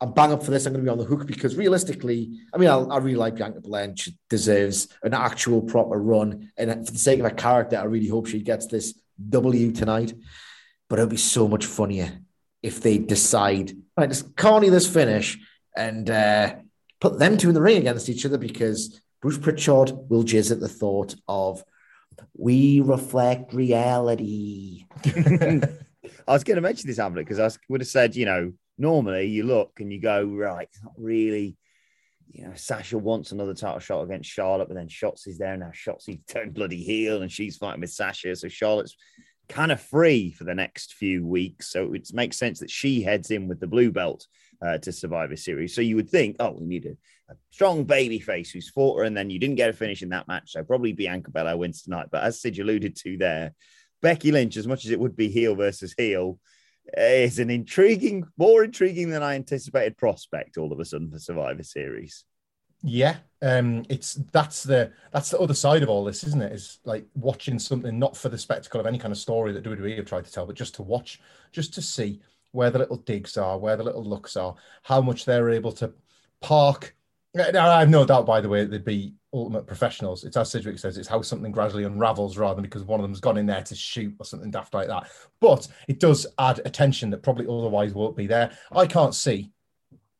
I'm 0.00 0.12
bang 0.12 0.32
up 0.32 0.42
for 0.42 0.50
this. 0.50 0.66
I'm 0.66 0.72
going 0.72 0.84
to 0.84 0.90
be 0.90 0.92
on 0.92 0.98
the 0.98 1.04
hook 1.04 1.26
because 1.26 1.56
realistically, 1.56 2.40
I 2.52 2.58
mean, 2.58 2.68
I, 2.68 2.76
I 2.76 2.98
really 2.98 3.16
like 3.16 3.36
Bianca 3.36 3.60
Belair. 3.60 3.94
She 3.96 4.16
deserves 4.28 4.88
an 5.02 5.14
actual 5.14 5.62
proper 5.62 5.98
run. 5.98 6.52
And 6.56 6.86
for 6.86 6.92
the 6.92 6.98
sake 6.98 7.18
of 7.18 7.24
her 7.24 7.34
character, 7.34 7.78
I 7.78 7.84
really 7.84 8.08
hope 8.08 8.26
she 8.26 8.40
gets 8.40 8.66
this 8.66 8.94
W 9.28 9.72
tonight. 9.72 10.14
But 10.88 10.98
it'll 10.98 11.10
be 11.10 11.16
so 11.16 11.48
much 11.48 11.66
funnier 11.66 12.20
if 12.62 12.82
they 12.82 12.98
decide, 12.98 13.72
right, 13.96 14.08
just 14.08 14.36
carny 14.36 14.68
this 14.68 14.88
finish 14.88 15.38
and 15.76 16.08
uh, 16.10 16.56
put 17.00 17.18
them 17.18 17.36
two 17.36 17.48
in 17.48 17.54
the 17.54 17.62
ring 17.62 17.78
against 17.78 18.08
each 18.08 18.24
other 18.26 18.38
because 18.38 19.00
Bruce 19.22 19.38
Pritchard 19.38 19.92
will 20.08 20.24
jizz 20.24 20.50
at 20.50 20.60
the 20.60 20.68
thought 20.68 21.14
of 21.26 21.62
we 22.36 22.80
reflect 22.80 23.52
reality. 23.52 24.86
I 25.04 26.32
was 26.32 26.44
going 26.44 26.56
to 26.56 26.60
mention 26.60 26.88
this, 26.88 26.98
Hamflett, 26.98 27.26
because 27.26 27.40
I 27.40 27.50
would 27.68 27.80
have 27.80 27.88
said, 27.88 28.16
you 28.16 28.26
know, 28.26 28.52
normally 28.78 29.26
you 29.26 29.44
look 29.44 29.80
and 29.80 29.92
you 29.92 30.00
go, 30.00 30.24
right, 30.24 30.68
not 30.82 30.94
really. 30.96 31.56
You 32.30 32.44
know, 32.44 32.54
Sasha 32.54 32.98
wants 32.98 33.32
another 33.32 33.54
title 33.54 33.78
shot 33.78 34.02
against 34.02 34.30
Charlotte, 34.30 34.68
but 34.68 34.74
then 34.74 34.88
Shotzi's 34.88 35.38
there 35.38 35.56
now. 35.56 35.70
Shotzi 35.70 36.20
turned 36.28 36.54
bloody 36.54 36.82
heel 36.82 37.22
and 37.22 37.32
she's 37.32 37.56
fighting 37.56 37.80
with 37.80 37.90
Sasha. 37.90 38.34
So 38.36 38.48
Charlotte's 38.48 38.96
kind 39.48 39.72
of 39.72 39.80
free 39.80 40.32
for 40.32 40.44
the 40.44 40.54
next 40.54 40.94
few 40.94 41.24
weeks. 41.26 41.70
So 41.70 41.92
it 41.94 42.08
makes 42.12 42.36
sense 42.36 42.60
that 42.60 42.70
she 42.70 43.02
heads 43.02 43.30
in 43.30 43.48
with 43.48 43.60
the 43.60 43.66
blue 43.66 43.90
belt 43.90 44.26
uh, 44.60 44.78
to 44.78 44.92
Survivor 44.92 45.36
Series. 45.36 45.74
So 45.74 45.80
you 45.80 45.96
would 45.96 46.10
think, 46.10 46.36
oh, 46.40 46.56
we 46.58 46.66
need 46.66 46.86
a 46.86 46.96
a 47.28 47.34
strong 47.50 47.84
baby 47.84 48.18
face 48.18 48.50
who's 48.50 48.70
fought 48.70 48.98
her, 48.98 49.04
and 49.04 49.16
then 49.16 49.30
you 49.30 49.38
didn't 49.38 49.56
get 49.56 49.70
a 49.70 49.72
finish 49.72 50.02
in 50.02 50.10
that 50.10 50.28
match. 50.28 50.52
So 50.52 50.62
probably 50.62 50.92
Bianca 50.92 51.30
Belair 51.30 51.56
wins 51.56 51.82
tonight. 51.82 52.08
But 52.10 52.24
as 52.24 52.40
Sid 52.40 52.58
alluded 52.58 52.96
to 52.96 53.16
there, 53.18 53.52
Becky 54.02 54.32
Lynch, 54.32 54.56
as 54.56 54.66
much 54.66 54.84
as 54.84 54.90
it 54.90 55.00
would 55.00 55.16
be 55.16 55.28
heel 55.28 55.54
versus 55.54 55.94
heel, 55.96 56.38
is 56.96 57.38
an 57.38 57.50
intriguing, 57.50 58.24
more 58.36 58.64
intriguing 58.64 59.10
than 59.10 59.22
I 59.22 59.34
anticipated 59.34 59.96
prospect 59.96 60.56
all 60.56 60.72
of 60.72 60.80
a 60.80 60.84
sudden 60.84 61.10
for 61.10 61.18
Survivor 61.18 61.62
Series. 61.62 62.24
Yeah, 62.82 63.16
um, 63.42 63.84
it's 63.88 64.14
that's 64.32 64.62
the 64.62 64.92
that's 65.12 65.30
the 65.30 65.38
other 65.38 65.54
side 65.54 65.82
of 65.82 65.88
all 65.88 66.04
this, 66.04 66.24
isn't 66.24 66.42
it? 66.42 66.52
Is 66.52 66.78
like 66.84 67.06
watching 67.14 67.58
something 67.58 67.98
not 67.98 68.16
for 68.16 68.28
the 68.28 68.38
spectacle 68.38 68.78
of 68.78 68.86
any 68.86 68.98
kind 68.98 69.12
of 69.12 69.18
story 69.18 69.52
that 69.52 69.64
WWE 69.64 69.96
have 69.96 70.06
tried 70.06 70.24
to 70.26 70.32
tell, 70.32 70.46
but 70.46 70.56
just 70.56 70.76
to 70.76 70.82
watch, 70.82 71.20
just 71.52 71.74
to 71.74 71.82
see 71.82 72.20
where 72.52 72.70
the 72.70 72.78
little 72.78 72.96
digs 72.96 73.36
are, 73.36 73.58
where 73.58 73.76
the 73.76 73.82
little 73.82 74.04
looks 74.04 74.36
are, 74.36 74.54
how 74.82 75.00
much 75.00 75.24
they're 75.24 75.50
able 75.50 75.72
to 75.72 75.92
park 76.40 76.95
I 77.38 77.80
have 77.80 77.90
no 77.90 78.04
doubt, 78.04 78.26
by 78.26 78.40
the 78.40 78.48
way, 78.48 78.64
they'd 78.64 78.84
be 78.84 79.14
ultimate 79.32 79.66
professionals. 79.66 80.24
It's 80.24 80.36
as 80.36 80.50
Sidgwick 80.50 80.78
says, 80.78 80.96
it's 80.96 81.08
how 81.08 81.20
something 81.22 81.52
gradually 81.52 81.84
unravels 81.84 82.38
rather 82.38 82.56
than 82.56 82.64
because 82.64 82.84
one 82.84 83.00
of 83.00 83.04
them's 83.04 83.20
gone 83.20 83.36
in 83.36 83.46
there 83.46 83.62
to 83.62 83.74
shoot 83.74 84.14
or 84.18 84.24
something 84.24 84.50
daft 84.50 84.74
like 84.74 84.88
that. 84.88 85.08
But 85.40 85.68
it 85.88 86.00
does 86.00 86.26
add 86.38 86.60
attention 86.64 87.10
that 87.10 87.22
probably 87.22 87.46
otherwise 87.46 87.94
won't 87.94 88.16
be 88.16 88.26
there. 88.26 88.56
I 88.72 88.86
can't 88.86 89.14
see, 89.14 89.50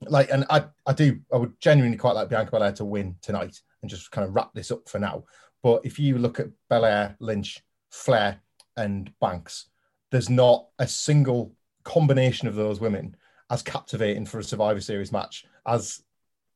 like, 0.03 0.31
and 0.31 0.45
I, 0.51 0.67
I 0.87 0.93
do, 0.93 1.21
I 1.33 1.37
would 1.37 1.59
genuinely 1.61 1.97
quite 1.97 2.15
like 2.15 2.29
Bianca 2.29 2.51
Belair 2.51 2.73
to 2.73 2.85
win 2.85 3.17
tonight 3.23 3.61
and 3.83 3.91
just 3.91 4.11
kind 4.11 4.27
of 4.27 4.35
wrap 4.35 4.53
this 4.55 4.71
up 4.71 4.89
for 4.89 4.99
now. 4.99 5.25
But 5.63 5.85
if 5.85 5.99
you 5.99 6.19
look 6.19 6.39
at 6.39 6.51
Belair, 6.69 7.17
Lynch, 7.21 7.63
Flair, 7.91 8.41
and 8.77 9.11
Banks, 9.21 9.67
there's 10.11 10.29
not 10.29 10.69
a 10.79 10.87
single 10.87 11.55
combination 11.85 12.47
of 12.49 12.55
those 12.55 12.81
women 12.81 13.17
as 13.51 13.63
captivating 13.63 14.27
for 14.27 14.39
a 14.39 14.45
Survivor 14.45 14.81
Series 14.81 15.13
match 15.13 15.47
as 15.67 16.03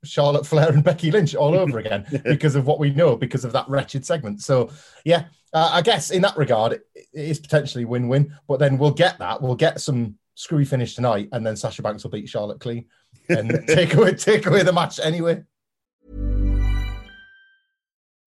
Charlotte 0.04 0.46
Flair 0.46 0.70
and 0.70 0.84
Becky 0.84 1.10
Lynch 1.10 1.34
all 1.34 1.54
over 1.54 1.78
again 1.80 2.06
because 2.24 2.56
of 2.56 2.66
what 2.66 2.78
we 2.78 2.90
know 2.90 3.16
because 3.16 3.44
of 3.44 3.52
that 3.52 3.68
wretched 3.68 4.04
segment. 4.04 4.40
So 4.42 4.70
yeah, 5.04 5.24
uh, 5.52 5.70
I 5.72 5.82
guess 5.82 6.10
in 6.10 6.22
that 6.22 6.36
regard, 6.36 6.72
it, 6.72 6.82
it 6.94 7.08
is 7.12 7.40
potentially 7.40 7.84
win-win. 7.84 8.34
But 8.48 8.58
then 8.58 8.78
we'll 8.78 8.92
get 8.92 9.18
that. 9.18 9.42
We'll 9.42 9.56
get 9.56 9.80
some 9.80 10.16
screwy 10.34 10.64
finish 10.64 10.94
tonight, 10.94 11.28
and 11.32 11.46
then 11.46 11.56
Sasha 11.56 11.82
Banks 11.82 12.02
will 12.02 12.10
beat 12.10 12.28
Charlotte 12.28 12.60
clean 12.60 12.86
and 13.28 13.64
take 13.68 13.94
away 13.94 14.14
take 14.14 14.46
away 14.46 14.62
the 14.62 14.72
match 14.72 15.00
anyway. 15.02 15.42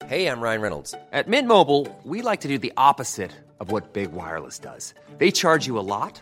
Hey, 0.06 0.28
I'm 0.28 0.42
Ryan 0.42 0.62
Reynolds. 0.62 0.96
At 1.14 1.30
Mint 1.30 1.48
Mobile, 1.48 1.88
we 2.04 2.22
like 2.22 2.42
to 2.42 2.48
do 2.48 2.58
the 2.58 2.74
opposite 2.76 3.32
of 3.60 3.72
what 3.72 3.94
Big 3.94 4.12
Wireless 4.12 4.60
does. 4.60 4.94
They 5.18 5.32
charge 5.32 5.66
you 5.66 5.80
a 5.80 5.82
lot, 5.96 6.22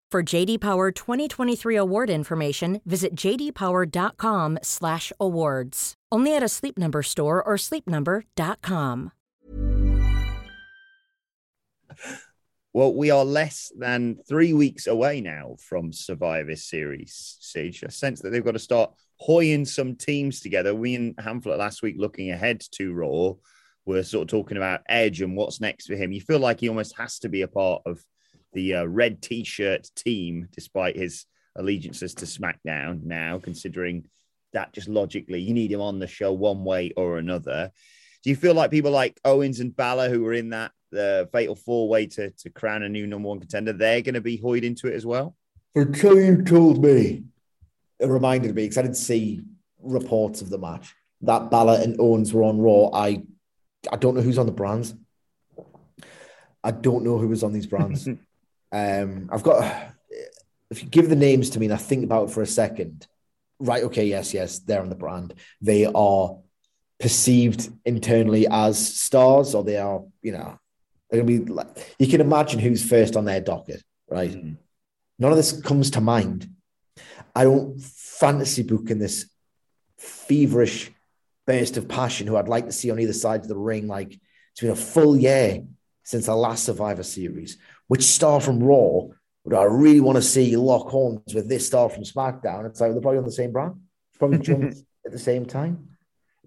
For 0.11 0.21
JD 0.21 0.59
Power 0.59 0.91
2023 0.91 1.77
award 1.77 2.09
information, 2.09 2.81
visit 2.85 3.15
jdpower.com/awards. 3.15 5.93
Only 6.11 6.35
at 6.35 6.43
a 6.43 6.49
Sleep 6.49 6.77
Number 6.77 7.01
store 7.01 7.41
or 7.41 7.55
sleepnumber.com. 7.55 9.13
Well, 12.73 12.93
we 12.93 13.09
are 13.09 13.23
less 13.23 13.71
than 13.77 14.17
three 14.27 14.51
weeks 14.51 14.87
away 14.87 15.21
now 15.21 15.55
from 15.59 15.93
Survivor 15.93 16.57
Series, 16.57 17.37
Sidge. 17.39 17.85
I 17.85 17.87
sense 17.87 18.21
that 18.21 18.31
they've 18.31 18.43
got 18.43 18.51
to 18.51 18.59
start 18.59 18.91
hoying 19.15 19.63
some 19.63 19.95
teams 19.95 20.41
together. 20.41 20.75
We 20.75 20.95
and 20.95 21.15
Hamflett 21.15 21.57
last 21.57 21.83
week 21.83 21.95
looking 21.97 22.31
ahead 22.31 22.59
to 22.71 22.91
Raw 22.91 23.35
were 23.85 24.03
sort 24.03 24.23
of 24.23 24.29
talking 24.29 24.57
about 24.57 24.81
Edge 24.89 25.21
and 25.21 25.37
what's 25.37 25.61
next 25.61 25.87
for 25.87 25.95
him. 25.95 26.11
You 26.11 26.19
feel 26.19 26.39
like 26.39 26.59
he 26.59 26.67
almost 26.67 26.97
has 26.97 27.17
to 27.19 27.29
be 27.29 27.43
a 27.43 27.47
part 27.47 27.83
of 27.85 28.03
the 28.53 28.75
uh, 28.75 28.85
red 28.85 29.21
t-shirt 29.21 29.89
team, 29.95 30.47
despite 30.51 30.95
his 30.95 31.25
allegiances 31.55 32.13
to 32.15 32.25
SmackDown 32.25 33.03
now, 33.03 33.39
considering 33.39 34.05
that 34.53 34.73
just 34.73 34.87
logically 34.87 35.39
you 35.39 35.53
need 35.53 35.71
him 35.71 35.81
on 35.81 35.99
the 35.99 36.07
show 36.07 36.33
one 36.33 36.63
way 36.63 36.91
or 36.95 37.17
another. 37.17 37.71
Do 38.23 38.29
you 38.29 38.35
feel 38.35 38.53
like 38.53 38.71
people 38.71 38.91
like 38.91 39.19
Owens 39.25 39.59
and 39.59 39.75
Balor, 39.75 40.09
who 40.09 40.21
were 40.21 40.33
in 40.33 40.49
that 40.49 40.71
the 40.91 41.29
fatal 41.31 41.55
four 41.55 41.87
way 41.87 42.05
to, 42.05 42.31
to 42.31 42.49
crown 42.49 42.83
a 42.83 42.89
new 42.89 43.07
number 43.07 43.29
one 43.29 43.39
contender, 43.39 43.73
they're 43.73 44.01
going 44.01 44.15
to 44.15 44.21
be 44.21 44.37
hoyed 44.37 44.63
into 44.63 44.87
it 44.87 44.93
as 44.93 45.05
well? 45.05 45.35
Until 45.73 46.19
you 46.19 46.43
told 46.43 46.83
me, 46.83 47.23
it 47.99 48.07
reminded 48.07 48.53
me 48.55 48.63
because 48.63 48.77
I 48.77 48.81
didn't 48.83 48.97
see 48.97 49.41
reports 49.81 50.41
of 50.41 50.49
the 50.49 50.57
match 50.57 50.93
that 51.21 51.51
Balor 51.51 51.79
and 51.83 51.99
Owens 51.99 52.33
were 52.33 52.43
on 52.43 52.59
Raw. 52.59 52.89
I 52.93 53.23
I 53.91 53.95
don't 53.95 54.15
know 54.15 54.21
who's 54.21 54.37
on 54.37 54.45
the 54.45 54.51
brands. 54.51 54.93
I 56.63 56.71
don't 56.71 57.03
know 57.03 57.17
who 57.17 57.27
was 57.27 57.43
on 57.43 57.53
these 57.53 57.65
brands. 57.65 58.07
um, 58.71 59.29
I've 59.31 59.43
got 59.43 59.93
if 60.69 60.81
you 60.81 60.89
give 60.89 61.09
the 61.09 61.15
names 61.15 61.49
to 61.51 61.59
me 61.59 61.65
and 61.65 61.73
I 61.73 61.77
think 61.77 62.03
about 62.03 62.29
it 62.29 62.33
for 62.33 62.41
a 62.41 62.47
second, 62.47 63.05
right? 63.59 63.83
Okay, 63.83 64.05
yes, 64.05 64.33
yes, 64.33 64.59
they're 64.59 64.81
on 64.81 64.89
the 64.89 64.95
brand. 64.95 65.33
They 65.59 65.85
are 65.85 66.37
perceived 66.99 67.69
internally 67.83 68.47
as 68.49 68.95
stars, 68.95 69.53
or 69.53 69.63
they 69.63 69.77
are, 69.77 70.03
you 70.21 70.31
know, 70.31 70.57
they're 71.09 71.21
gonna 71.21 71.39
be 71.39 71.51
like 71.51 71.95
you 71.99 72.07
can 72.07 72.21
imagine 72.21 72.59
who's 72.59 72.87
first 72.87 73.15
on 73.15 73.25
their 73.25 73.41
docket, 73.41 73.83
right? 74.09 74.31
Mm. 74.31 74.57
None 75.19 75.31
of 75.31 75.37
this 75.37 75.61
comes 75.61 75.91
to 75.91 76.01
mind. 76.01 76.49
I 77.35 77.43
don't 77.43 77.81
fantasy 77.81 78.63
book 78.63 78.89
in 78.89 78.99
this 78.99 79.29
feverish 79.97 80.91
burst 81.45 81.77
of 81.77 81.87
passion 81.87 82.27
who 82.27 82.37
I'd 82.37 82.47
like 82.47 82.65
to 82.65 82.71
see 82.71 82.91
on 82.91 82.99
either 82.99 83.13
side 83.13 83.41
of 83.41 83.47
the 83.47 83.57
ring. 83.57 83.87
Like 83.87 84.13
it's 84.51 84.61
been 84.61 84.69
a 84.69 84.75
full 84.75 85.17
year 85.17 85.63
since 86.03 86.25
the 86.25 86.35
last 86.35 86.63
Survivor 86.65 87.03
Series. 87.03 87.57
Which 87.91 88.03
star 88.03 88.39
from 88.39 88.63
Raw 88.63 89.07
would 89.43 89.53
I 89.53 89.63
really 89.63 89.99
want 89.99 90.15
to 90.15 90.21
see 90.21 90.55
lock 90.55 90.87
horns 90.87 91.35
with 91.35 91.49
this 91.49 91.67
star 91.67 91.89
from 91.89 92.05
SmackDown? 92.05 92.65
It's 92.65 92.79
like 92.79 92.93
they're 92.93 93.01
probably 93.01 93.17
on 93.17 93.25
the 93.25 93.33
same 93.33 93.51
brand, 93.51 93.81
probably 94.17 94.37
jumped 94.49 94.77
at 95.05 95.11
the 95.11 95.19
same 95.19 95.45
time. 95.45 95.89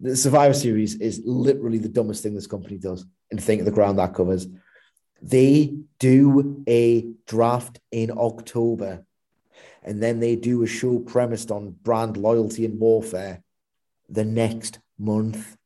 The 0.00 0.16
Survivor 0.16 0.54
Series 0.54 0.94
is 0.94 1.20
literally 1.26 1.76
the 1.76 1.90
dumbest 1.90 2.22
thing 2.22 2.34
this 2.34 2.46
company 2.46 2.78
does, 2.78 3.04
and 3.30 3.44
think 3.44 3.60
of 3.60 3.66
the 3.66 3.72
ground 3.72 3.98
that 3.98 4.14
covers. 4.14 4.46
They 5.20 5.76
do 5.98 6.64
a 6.66 7.10
draft 7.26 7.78
in 7.92 8.10
October, 8.10 9.04
and 9.82 10.02
then 10.02 10.20
they 10.20 10.36
do 10.36 10.62
a 10.62 10.66
show 10.66 10.98
premised 10.98 11.50
on 11.50 11.76
brand 11.82 12.16
loyalty 12.16 12.64
and 12.64 12.80
warfare 12.80 13.42
the 14.08 14.24
next 14.24 14.78
month. 14.98 15.58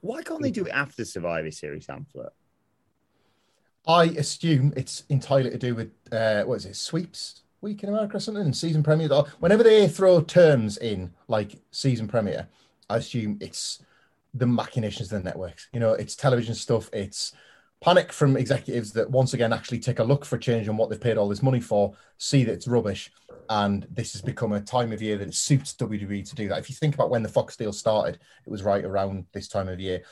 Why 0.00 0.22
can't 0.22 0.40
they 0.40 0.50
do 0.50 0.64
it 0.64 0.72
after 0.72 1.04
Survivor 1.04 1.50
Series, 1.50 1.88
Hamflett? 1.88 2.30
I 3.88 4.04
assume 4.04 4.74
it's 4.76 5.04
entirely 5.08 5.48
to 5.48 5.58
do 5.58 5.74
with 5.74 5.90
uh, 6.12 6.44
what 6.44 6.56
is 6.56 6.66
it, 6.66 6.76
sweeps 6.76 7.42
week 7.62 7.82
in 7.82 7.88
America 7.88 8.18
or 8.18 8.20
something, 8.20 8.52
season 8.52 8.82
premiere. 8.82 9.08
Whenever 9.40 9.62
they 9.62 9.88
throw 9.88 10.20
terms 10.20 10.76
in 10.76 11.10
like 11.26 11.56
season 11.70 12.06
premiere, 12.06 12.46
I 12.90 12.98
assume 12.98 13.38
it's 13.40 13.82
the 14.34 14.46
machinations 14.46 15.10
of 15.10 15.22
the 15.22 15.28
networks. 15.28 15.68
You 15.72 15.80
know, 15.80 15.94
it's 15.94 16.14
television 16.14 16.54
stuff. 16.54 16.90
It's 16.92 17.32
panic 17.80 18.12
from 18.12 18.36
executives 18.36 18.92
that 18.92 19.10
once 19.10 19.32
again 19.32 19.54
actually 19.54 19.78
take 19.78 20.00
a 20.00 20.04
look 20.04 20.26
for 20.26 20.36
change 20.36 20.68
on 20.68 20.76
what 20.76 20.90
they've 20.90 21.00
paid 21.00 21.16
all 21.16 21.28
this 21.28 21.42
money 21.42 21.60
for, 21.60 21.94
see 22.18 22.44
that 22.44 22.52
it's 22.52 22.68
rubbish, 22.68 23.10
and 23.48 23.86
this 23.90 24.12
has 24.12 24.20
become 24.20 24.52
a 24.52 24.60
time 24.60 24.92
of 24.92 25.00
year 25.00 25.16
that 25.16 25.28
it 25.28 25.34
suits 25.34 25.72
WWE 25.74 26.28
to 26.28 26.34
do 26.34 26.48
that. 26.48 26.58
If 26.58 26.68
you 26.68 26.76
think 26.76 26.94
about 26.94 27.08
when 27.08 27.22
the 27.22 27.28
Fox 27.28 27.56
deal 27.56 27.72
started, 27.72 28.18
it 28.44 28.50
was 28.50 28.62
right 28.62 28.84
around 28.84 29.24
this 29.32 29.48
time 29.48 29.68
of 29.68 29.80
year. 29.80 30.02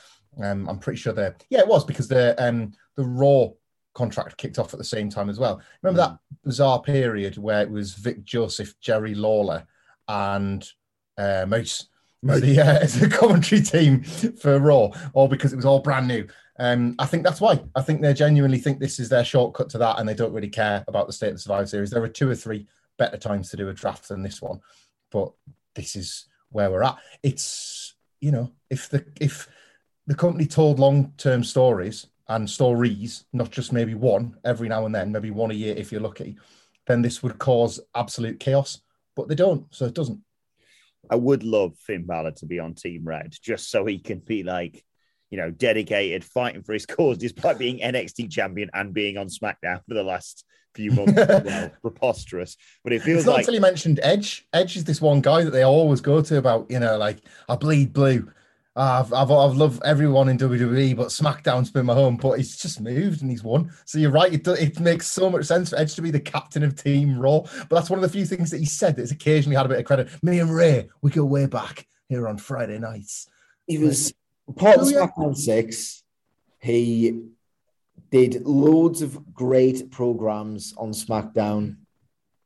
Um, 0.41 0.67
I'm 0.67 0.79
pretty 0.79 0.97
sure 0.97 1.13
the 1.13 1.35
yeah 1.49 1.59
it 1.59 1.67
was 1.67 1.85
because 1.85 2.07
the 2.07 2.35
um 2.43 2.73
the 2.95 3.05
Raw 3.05 3.49
contract 3.97 4.37
kicked 4.37 4.59
off 4.59 4.73
at 4.73 4.77
the 4.77 4.85
same 4.85 5.09
time 5.09 5.27
as 5.29 5.39
well. 5.39 5.59
Remember 5.81 6.01
that 6.01 6.19
bizarre 6.43 6.79
period 6.79 7.37
where 7.37 7.61
it 7.61 7.69
was 7.69 7.95
Vic 7.95 8.23
Joseph, 8.23 8.79
Jerry 8.79 9.15
Lawler, 9.15 9.65
and 10.07 10.65
uh, 11.17 11.45
Moose 11.47 11.87
as 12.29 12.41
the, 12.41 12.59
uh, 12.59 12.79
as 12.79 12.99
the 12.99 13.09
commentary 13.09 13.61
team 13.61 14.03
for 14.03 14.59
Raw, 14.59 14.91
all 15.13 15.27
because 15.27 15.51
it 15.51 15.55
was 15.55 15.65
all 15.65 15.79
brand 15.79 16.07
new. 16.07 16.27
Um, 16.59 16.95
I 16.99 17.05
think 17.05 17.23
that's 17.23 17.41
why. 17.41 17.59
I 17.75 17.81
think 17.81 18.01
they 18.01 18.13
genuinely 18.13 18.59
think 18.59 18.79
this 18.79 18.99
is 18.99 19.09
their 19.09 19.25
shortcut 19.25 19.69
to 19.71 19.79
that, 19.79 19.99
and 19.99 20.07
they 20.07 20.13
don't 20.13 20.33
really 20.33 20.49
care 20.49 20.83
about 20.87 21.07
the 21.07 21.13
state 21.13 21.29
of 21.29 21.35
the 21.35 21.39
Survivor 21.39 21.67
Series. 21.67 21.89
There 21.89 22.03
are 22.03 22.07
two 22.07 22.29
or 22.29 22.35
three 22.35 22.67
better 22.97 23.17
times 23.17 23.49
to 23.49 23.57
do 23.57 23.69
a 23.69 23.73
draft 23.73 24.07
than 24.07 24.21
this 24.21 24.41
one, 24.41 24.61
but 25.11 25.31
this 25.75 25.95
is 25.95 26.25
where 26.49 26.69
we're 26.69 26.83
at. 26.83 26.97
It's 27.23 27.95
you 28.21 28.31
know, 28.31 28.51
if 28.69 28.89
the 28.89 29.05
if 29.19 29.47
the 30.05 30.15
company 30.15 30.45
told 30.45 30.79
long 30.79 31.13
term 31.17 31.43
stories 31.43 32.07
and 32.29 32.49
stories, 32.49 33.25
not 33.33 33.51
just 33.51 33.71
maybe 33.71 33.93
one 33.93 34.37
every 34.43 34.67
now 34.67 34.85
and 34.85 34.93
then, 34.93 35.11
maybe 35.11 35.31
one 35.31 35.51
a 35.51 35.55
year 35.55 35.75
if 35.77 35.91
you're 35.91 36.01
lucky, 36.01 36.37
then 36.85 37.01
this 37.01 37.23
would 37.23 37.37
cause 37.37 37.79
absolute 37.95 38.39
chaos. 38.39 38.81
But 39.15 39.27
they 39.27 39.35
don't, 39.35 39.65
so 39.73 39.85
it 39.85 39.93
doesn't. 39.93 40.21
I 41.09 41.15
would 41.15 41.43
love 41.43 41.77
Finn 41.79 42.05
Balor 42.05 42.31
to 42.31 42.45
be 42.45 42.59
on 42.59 42.73
Team 42.73 43.03
Red 43.05 43.33
just 43.41 43.71
so 43.71 43.85
he 43.85 43.99
can 43.99 44.19
be 44.19 44.43
like, 44.43 44.83
you 45.29 45.37
know, 45.37 45.51
dedicated, 45.51 46.23
fighting 46.23 46.63
for 46.63 46.73
his 46.73 46.85
cause, 46.85 47.17
despite 47.17 47.57
being 47.57 47.79
NXT 47.79 48.31
champion 48.31 48.69
and 48.73 48.93
being 48.93 49.17
on 49.17 49.27
SmackDown 49.27 49.81
for 49.87 49.93
the 49.93 50.03
last 50.03 50.45
few 50.75 50.91
months. 50.91 51.13
well, 51.15 51.71
preposterous. 51.81 52.55
But 52.83 52.93
it 52.93 53.01
feels 53.01 53.19
It's 53.19 53.25
not 53.25 53.33
like 53.33 53.39
until 53.41 53.55
he 53.55 53.59
mentioned 53.59 53.99
Edge. 54.03 54.47
Edge 54.53 54.77
is 54.77 54.83
this 54.83 55.01
one 55.01 55.21
guy 55.21 55.43
that 55.43 55.51
they 55.51 55.63
always 55.63 56.01
go 56.01 56.21
to 56.21 56.37
about, 56.37 56.69
you 56.69 56.79
know, 56.79 56.97
like 56.97 57.19
I 57.49 57.55
bleed 57.55 57.93
blue. 57.93 58.31
I've, 58.77 59.11
I've, 59.11 59.31
I've 59.31 59.55
loved 59.55 59.81
everyone 59.83 60.29
in 60.29 60.37
WWE, 60.37 60.95
but 60.95 61.07
SmackDown's 61.07 61.71
been 61.71 61.87
my 61.87 61.95
home. 61.95 62.15
But 62.15 62.37
he's 62.37 62.57
just 62.57 62.79
moved 62.79 63.21
and 63.21 63.31
he's 63.31 63.43
won. 63.43 63.71
So 63.85 63.97
you're 63.97 64.11
right. 64.11 64.31
It, 64.31 64.43
do- 64.43 64.51
it 64.51 64.79
makes 64.79 65.07
so 65.07 65.29
much 65.29 65.45
sense 65.45 65.71
for 65.71 65.77
Edge 65.77 65.95
to 65.95 66.01
be 66.03 66.11
the 66.11 66.19
captain 66.19 66.61
of 66.61 66.75
Team 66.75 67.17
Raw. 67.17 67.39
But 67.41 67.71
that's 67.71 67.89
one 67.89 67.97
of 67.97 68.03
the 68.03 68.15
few 68.15 68.25
things 68.25 68.51
that 68.51 68.59
he 68.59 68.65
said 68.65 68.95
that's 68.95 69.11
occasionally 69.11 69.55
had 69.55 69.65
a 69.65 69.69
bit 69.69 69.79
of 69.79 69.85
credit. 69.85 70.09
Me 70.21 70.39
and 70.39 70.53
Rey, 70.53 70.89
we 71.01 71.09
go 71.09 71.25
way 71.25 71.47
back 71.47 71.87
here 72.07 72.27
on 72.27 72.37
Friday 72.37 72.77
nights. 72.77 73.27
He 73.65 73.79
was 73.79 74.13
part 74.55 74.77
of. 74.77 74.87
SmackDown 74.87 75.35
6. 75.35 76.03
He 76.59 77.23
did 78.11 78.45
loads 78.45 79.01
of 79.01 79.33
great 79.33 79.89
programs 79.91 80.73
on 80.77 80.91
SmackDown. 80.91 81.77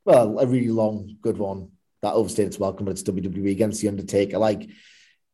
Well, 0.06 0.39
a 0.39 0.48
really 0.48 0.70
long, 0.70 1.17
good 1.22 1.38
one 1.38 1.72
that 2.02 2.13
overstayed 2.13 2.48
its 2.48 2.58
welcome, 2.58 2.86
but 2.86 2.91
it's 2.91 3.04
WWE 3.04 3.52
against 3.52 3.82
The 3.82 3.88
Undertaker. 3.88 4.38
Like, 4.38 4.70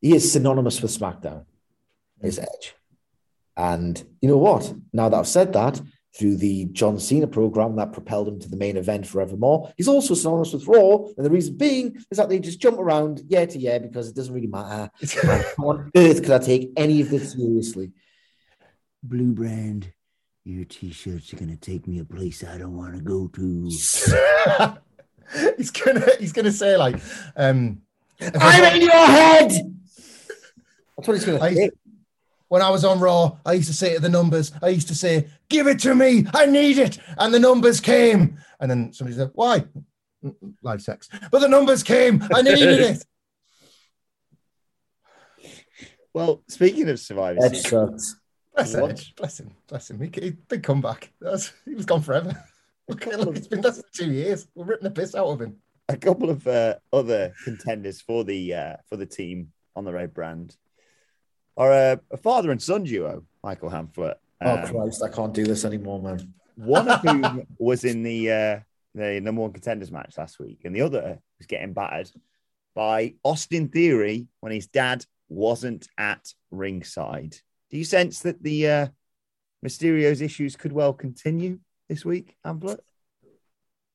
he 0.00 0.14
is 0.14 0.32
synonymous 0.32 0.80
with 0.80 0.96
SmackDown, 0.96 1.44
is 2.22 2.38
Edge. 2.38 2.74
And 3.56 4.02
you 4.20 4.28
know 4.28 4.38
what? 4.38 4.72
Now 4.92 5.08
that 5.08 5.18
I've 5.18 5.28
said 5.28 5.52
that, 5.54 5.80
through 6.16 6.36
the 6.36 6.64
John 6.66 6.98
Cena 6.98 7.26
program 7.26 7.76
that 7.76 7.92
propelled 7.92 8.28
him 8.28 8.40
to 8.40 8.48
the 8.48 8.56
main 8.56 8.76
event 8.76 9.06
forevermore, 9.06 9.72
he's 9.76 9.88
also 9.88 10.14
synonymous 10.14 10.52
with 10.52 10.66
Raw. 10.66 11.04
And 11.16 11.24
the 11.24 11.30
reason 11.30 11.56
being 11.56 11.96
is 12.10 12.18
that 12.18 12.28
they 12.28 12.38
just 12.38 12.60
jump 12.60 12.78
around 12.78 13.22
year 13.28 13.46
to 13.46 13.58
year 13.58 13.78
because 13.78 14.08
it 14.08 14.16
doesn't 14.16 14.34
really 14.34 14.46
matter. 14.46 14.90
How 15.22 15.44
on 15.64 15.90
earth 15.96 16.22
could 16.22 16.32
I 16.32 16.38
take 16.38 16.72
any 16.76 17.00
of 17.00 17.10
this 17.10 17.32
seriously? 17.32 17.92
Blue 19.02 19.32
brand, 19.32 19.92
your 20.44 20.64
t-shirts 20.64 21.32
are 21.32 21.36
gonna 21.36 21.56
take 21.56 21.86
me 21.86 22.00
a 22.00 22.04
place 22.04 22.42
I 22.42 22.58
don't 22.58 22.76
want 22.76 22.96
to 22.96 23.00
go 23.00 23.28
to. 23.28 23.64
he's 25.56 25.70
gonna 25.70 26.06
he's 26.18 26.32
gonna 26.32 26.52
say 26.52 26.76
like, 26.76 27.00
um, 27.36 27.82
I'm 28.20 28.76
in 28.76 28.82
your 28.82 29.06
head. 29.06 29.77
That's 30.98 31.06
what 31.06 31.14
he's 31.14 31.24
going 31.24 31.38
to 31.38 31.54
say. 31.54 31.70
when 32.48 32.60
I 32.60 32.70
was 32.70 32.84
on 32.84 32.98
Raw, 32.98 33.38
I 33.46 33.52
used 33.52 33.68
to 33.68 33.74
say 33.74 33.94
to 33.94 34.00
the 34.00 34.08
numbers, 34.08 34.50
I 34.60 34.70
used 34.70 34.88
to 34.88 34.96
say, 34.96 35.28
"Give 35.48 35.68
it 35.68 35.78
to 35.80 35.94
me, 35.94 36.26
I 36.34 36.46
need 36.46 36.76
it," 36.78 36.98
and 37.18 37.32
the 37.32 37.38
numbers 37.38 37.80
came. 37.80 38.38
And 38.58 38.68
then 38.68 38.92
somebody 38.92 39.16
said, 39.16 39.30
"Why?" 39.34 39.64
"Mm, 40.24 40.34
Live 40.62 40.82
sex, 40.82 41.08
but 41.30 41.38
the 41.38 41.48
numbers 41.48 41.84
came. 41.84 42.24
I 42.34 42.42
needed 42.42 42.80
it. 42.80 43.04
well, 46.12 46.42
speaking 46.48 46.88
of 46.88 46.98
Survivor 46.98 47.44
Edge 47.44 47.58
Series, 47.58 47.68
sucks. 47.68 48.16
Bless 48.56 48.74
What? 48.74 48.90
Edge, 48.90 49.14
bless 49.14 49.38
him, 49.38 49.54
bless 49.68 49.88
him. 49.88 50.00
He, 50.00 50.10
he 50.20 50.30
big 50.30 50.64
comeback. 50.64 51.12
That's, 51.20 51.52
he 51.64 51.76
was 51.76 51.86
gone 51.86 52.02
forever. 52.02 52.44
Look, 52.88 53.06
look, 53.06 53.36
it's 53.36 53.46
been 53.46 53.60
that's 53.60 53.80
two 53.94 54.10
years. 54.10 54.48
We're 54.56 54.64
ripping 54.64 54.84
the 54.84 54.90
piss 54.90 55.14
out 55.14 55.28
of 55.28 55.40
him. 55.40 55.58
a 55.88 55.96
couple 55.96 56.28
of 56.28 56.44
uh, 56.48 56.74
other 56.92 57.34
contenders 57.44 58.00
for 58.00 58.24
the 58.24 58.54
uh, 58.54 58.76
for 58.88 58.96
the 58.96 59.06
team 59.06 59.52
on 59.76 59.84
the 59.84 59.92
red 59.92 60.12
brand 60.12 60.56
are 61.58 61.72
uh, 61.72 61.96
a 62.10 62.16
father 62.16 62.50
and 62.50 62.62
son 62.62 62.84
duo, 62.84 63.24
Michael 63.42 63.68
Hamflett. 63.70 64.14
Oh 64.40 64.56
Um, 64.56 64.66
Christ, 64.66 65.02
I 65.02 65.08
can't 65.08 65.34
do 65.34 65.44
this 65.44 65.64
anymore, 65.64 66.00
man. 66.00 66.32
one 66.54 66.88
of 66.88 67.00
whom 67.00 67.46
was 67.58 67.84
in 67.84 68.02
the 68.02 68.32
uh, 68.32 68.60
the 68.94 69.20
number 69.20 69.42
one 69.42 69.52
contenders 69.52 69.92
match 69.92 70.16
last 70.16 70.38
week, 70.38 70.60
and 70.64 70.74
the 70.74 70.80
other 70.80 71.18
was 71.38 71.46
getting 71.46 71.72
battered 71.74 72.10
by 72.74 73.14
Austin 73.24 73.68
Theory 73.68 74.28
when 74.40 74.52
his 74.52 74.68
dad 74.68 75.04
wasn't 75.28 75.88
at 75.98 76.32
ringside. 76.50 77.36
Do 77.70 77.76
you 77.76 77.84
sense 77.84 78.20
that 78.20 78.42
the 78.42 78.68
uh, 78.68 78.86
Mysterio's 79.62 80.20
issues 80.20 80.56
could 80.56 80.72
well 80.72 80.92
continue 80.92 81.58
this 81.88 82.04
week, 82.04 82.36
Amplet? 82.44 82.80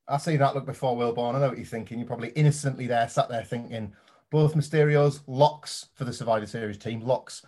I 0.07 0.17
see 0.17 0.35
that 0.35 0.53
look 0.53 0.65
before 0.65 0.97
Wilborn. 0.97 1.35
I 1.35 1.39
know 1.39 1.47
what 1.47 1.57
you're 1.57 1.65
thinking. 1.65 1.97
You're 1.97 2.07
probably 2.07 2.29
innocently 2.29 2.87
there, 2.87 3.07
sat 3.07 3.29
there 3.29 3.43
thinking, 3.43 3.93
both 4.33 4.55
Mysterios 4.55 5.21
locks 5.27 5.89
for 5.93 6.05
the 6.05 6.11
Survivor 6.11 6.47
Series 6.47 6.79
team. 6.79 7.01
Locks. 7.01 7.45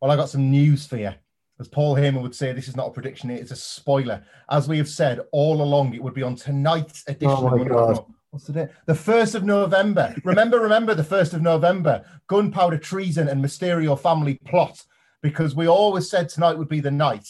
Well, 0.00 0.10
I 0.10 0.16
got 0.16 0.28
some 0.28 0.50
news 0.50 0.86
for 0.86 0.98
you. 0.98 1.12
As 1.58 1.66
Paul 1.66 1.96
Heyman 1.96 2.20
would 2.20 2.34
say, 2.34 2.52
this 2.52 2.68
is 2.68 2.76
not 2.76 2.88
a 2.88 2.90
prediction, 2.90 3.30
it's 3.30 3.52
a 3.52 3.56
spoiler. 3.56 4.22
As 4.50 4.68
we 4.68 4.76
have 4.76 4.88
said 4.88 5.20
all 5.32 5.62
along, 5.62 5.94
it 5.94 6.02
would 6.02 6.12
be 6.12 6.22
on 6.22 6.36
tonight's 6.36 7.04
edition 7.08 7.30
Oh 7.30 7.38
of 7.38 7.42
my 7.44 7.50
Monday 7.56 7.70
God. 7.70 8.04
What's 8.28 8.44
the 8.44 8.52
day? 8.52 8.68
The 8.84 8.92
1st 8.92 9.34
of 9.34 9.44
November. 9.44 10.14
remember, 10.24 10.60
remember 10.60 10.94
the 10.94 11.02
1st 11.02 11.32
of 11.32 11.40
November. 11.40 12.04
Gunpowder 12.26 12.76
treason 12.76 13.28
and 13.28 13.42
Mysterio 13.42 13.98
family 13.98 14.34
plot. 14.44 14.84
Because 15.22 15.56
we 15.56 15.66
always 15.66 16.10
said 16.10 16.28
tonight 16.28 16.58
would 16.58 16.68
be 16.68 16.80
the 16.80 16.90
night 16.90 17.26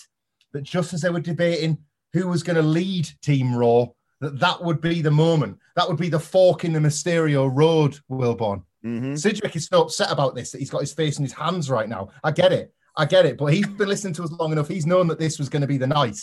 that 0.52 0.64
just 0.64 0.92
as 0.94 1.02
they 1.02 1.10
were 1.10 1.20
debating 1.20 1.78
who 2.12 2.26
was 2.26 2.42
going 2.42 2.56
to 2.56 2.62
lead 2.62 3.08
Team 3.22 3.54
Raw, 3.54 3.86
that 4.20 4.40
that 4.40 4.64
would 4.64 4.80
be 4.80 5.00
the 5.00 5.12
moment. 5.12 5.60
That 5.76 5.86
would 5.86 5.96
be 5.96 6.08
the 6.08 6.18
fork 6.18 6.64
in 6.64 6.72
the 6.72 6.80
Mysterio 6.80 7.48
road, 7.54 8.00
Wilborn. 8.10 8.64
Mm-hmm. 8.84 9.16
Sidgwick 9.16 9.56
is 9.56 9.66
so 9.66 9.82
upset 9.82 10.10
about 10.10 10.34
this 10.34 10.52
that 10.52 10.58
he's 10.58 10.70
got 10.70 10.80
his 10.80 10.92
face 10.92 11.18
in 11.18 11.24
his 11.24 11.32
hands 11.32 11.70
right 11.70 11.88
now. 11.88 12.10
I 12.22 12.30
get 12.30 12.52
it. 12.52 12.72
I 12.96 13.04
get 13.04 13.26
it. 13.26 13.36
But 13.36 13.46
he's 13.46 13.66
been 13.66 13.88
listening 13.88 14.14
to 14.14 14.24
us 14.24 14.32
long 14.32 14.52
enough. 14.52 14.68
He's 14.68 14.86
known 14.86 15.06
that 15.08 15.18
this 15.18 15.38
was 15.38 15.48
going 15.48 15.62
to 15.62 15.66
be 15.66 15.76
the 15.78 15.86
night. 15.86 16.18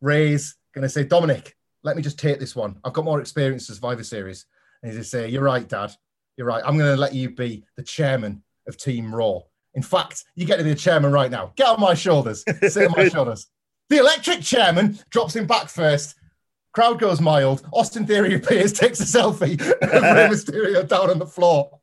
Rey's 0.00 0.56
going 0.74 0.82
to 0.82 0.88
say, 0.88 1.04
Dominic, 1.04 1.56
let 1.82 1.96
me 1.96 2.02
just 2.02 2.18
take 2.18 2.38
this 2.38 2.56
one. 2.56 2.78
I've 2.84 2.92
got 2.92 3.04
more 3.04 3.20
experience 3.20 3.68
as 3.70 3.76
Survivor 3.76 4.04
Series. 4.04 4.46
And 4.82 4.90
he's 4.90 4.96
going 4.96 5.04
to 5.04 5.08
say, 5.08 5.28
You're 5.28 5.44
right, 5.44 5.68
Dad. 5.68 5.92
You're 6.36 6.46
right. 6.46 6.62
I'm 6.64 6.76
going 6.76 6.94
to 6.94 7.00
let 7.00 7.14
you 7.14 7.30
be 7.30 7.64
the 7.76 7.82
chairman 7.82 8.42
of 8.68 8.76
Team 8.76 9.14
Raw. 9.14 9.40
In 9.74 9.82
fact, 9.82 10.24
you 10.34 10.46
get 10.46 10.56
to 10.56 10.64
be 10.64 10.70
the 10.70 10.76
chairman 10.76 11.12
right 11.12 11.30
now. 11.30 11.52
Get 11.56 11.68
on 11.68 11.80
my 11.80 11.94
shoulders. 11.94 12.44
Sit 12.68 12.86
on 12.86 12.94
my 12.96 13.08
shoulders. 13.12 13.48
The 13.88 13.98
electric 13.98 14.42
chairman 14.42 14.98
drops 15.10 15.36
him 15.36 15.46
back 15.46 15.68
first. 15.68 16.14
Crowd 16.76 17.00
goes 17.00 17.22
mild. 17.22 17.66
Austin 17.72 18.06
Theory 18.06 18.34
appears, 18.36 18.70
takes 18.70 19.00
a 19.00 19.04
selfie 19.04 19.58
of 19.58 19.80
Rey 19.80 20.28
Mysterio 20.28 20.86
down 20.86 21.08
on 21.08 21.18
the 21.18 21.26
floor. 21.26 21.80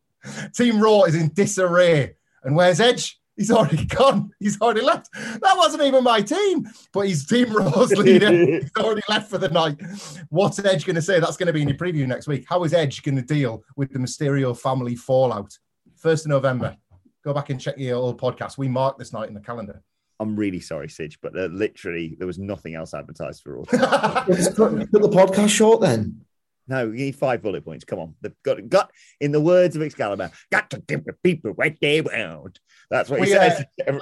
Team 0.53 0.79
Raw 0.79 1.05
is 1.05 1.15
in 1.15 1.29
disarray. 1.33 2.15
And 2.43 2.55
where's 2.55 2.79
Edge? 2.79 3.19
He's 3.35 3.49
already 3.49 3.85
gone. 3.87 4.31
He's 4.39 4.61
already 4.61 4.81
left. 4.81 5.11
That 5.13 5.55
wasn't 5.57 5.81
even 5.81 6.03
my 6.03 6.21
team, 6.21 6.69
but 6.93 7.07
he's 7.07 7.25
Team 7.25 7.51
Raw's 7.51 7.91
leader. 7.93 8.31
He's 8.31 8.69
already 8.77 9.01
left 9.09 9.31
for 9.31 9.39
the 9.39 9.49
night. 9.49 9.81
What's 10.29 10.59
Edge 10.59 10.85
going 10.85 10.95
to 10.95 11.01
say? 11.01 11.19
That's 11.19 11.37
going 11.37 11.47
to 11.47 11.53
be 11.53 11.63
in 11.63 11.69
your 11.69 11.77
preview 11.77 12.05
next 12.05 12.27
week. 12.27 12.45
How 12.47 12.63
is 12.63 12.71
Edge 12.71 13.01
going 13.01 13.15
to 13.15 13.23
deal 13.23 13.63
with 13.75 13.91
the 13.91 13.97
Mysterio 13.97 14.55
family 14.55 14.95
fallout? 14.95 15.57
First 15.95 16.27
of 16.27 16.29
November. 16.29 16.77
Go 17.23 17.33
back 17.33 17.49
and 17.49 17.59
check 17.59 17.79
your 17.79 17.97
old 17.97 18.21
podcast. 18.21 18.59
We 18.59 18.67
marked 18.67 18.99
this 18.99 19.11
night 19.11 19.27
in 19.27 19.33
the 19.33 19.41
calendar. 19.41 19.81
I'm 20.19 20.35
really 20.35 20.59
sorry, 20.59 20.89
Sidge, 20.89 21.19
but 21.21 21.37
uh, 21.37 21.45
literally 21.45 22.15
there 22.17 22.27
was 22.27 22.37
nothing 22.37 22.75
else 22.75 22.93
advertised 22.93 23.41
for 23.43 23.57
all. 23.57 23.65
Cut, 23.65 24.27
cut 24.27 24.55
the 24.55 25.09
podcast 25.11 25.49
short 25.49 25.81
then. 25.81 26.21
No, 26.67 26.85
you 26.85 27.05
need 27.05 27.15
five 27.15 27.41
bullet 27.41 27.65
points. 27.65 27.83
Come 27.83 27.99
on. 27.99 28.15
They've 28.21 28.35
got, 28.43 28.69
got 28.69 28.91
in 29.19 29.31
the 29.31 29.41
words 29.41 29.75
of 29.75 29.81
Excalibur, 29.81 30.31
got 30.51 30.69
to 30.69 30.79
give 30.79 31.03
the 31.03 31.13
people 31.23 31.51
what 31.51 31.73
they 31.81 32.01
want. 32.01 32.59
That's 32.89 33.09
what 33.09 33.19
he 33.19 33.31
We, 33.31 33.37
uh, 33.37 33.49
says. 33.49 33.65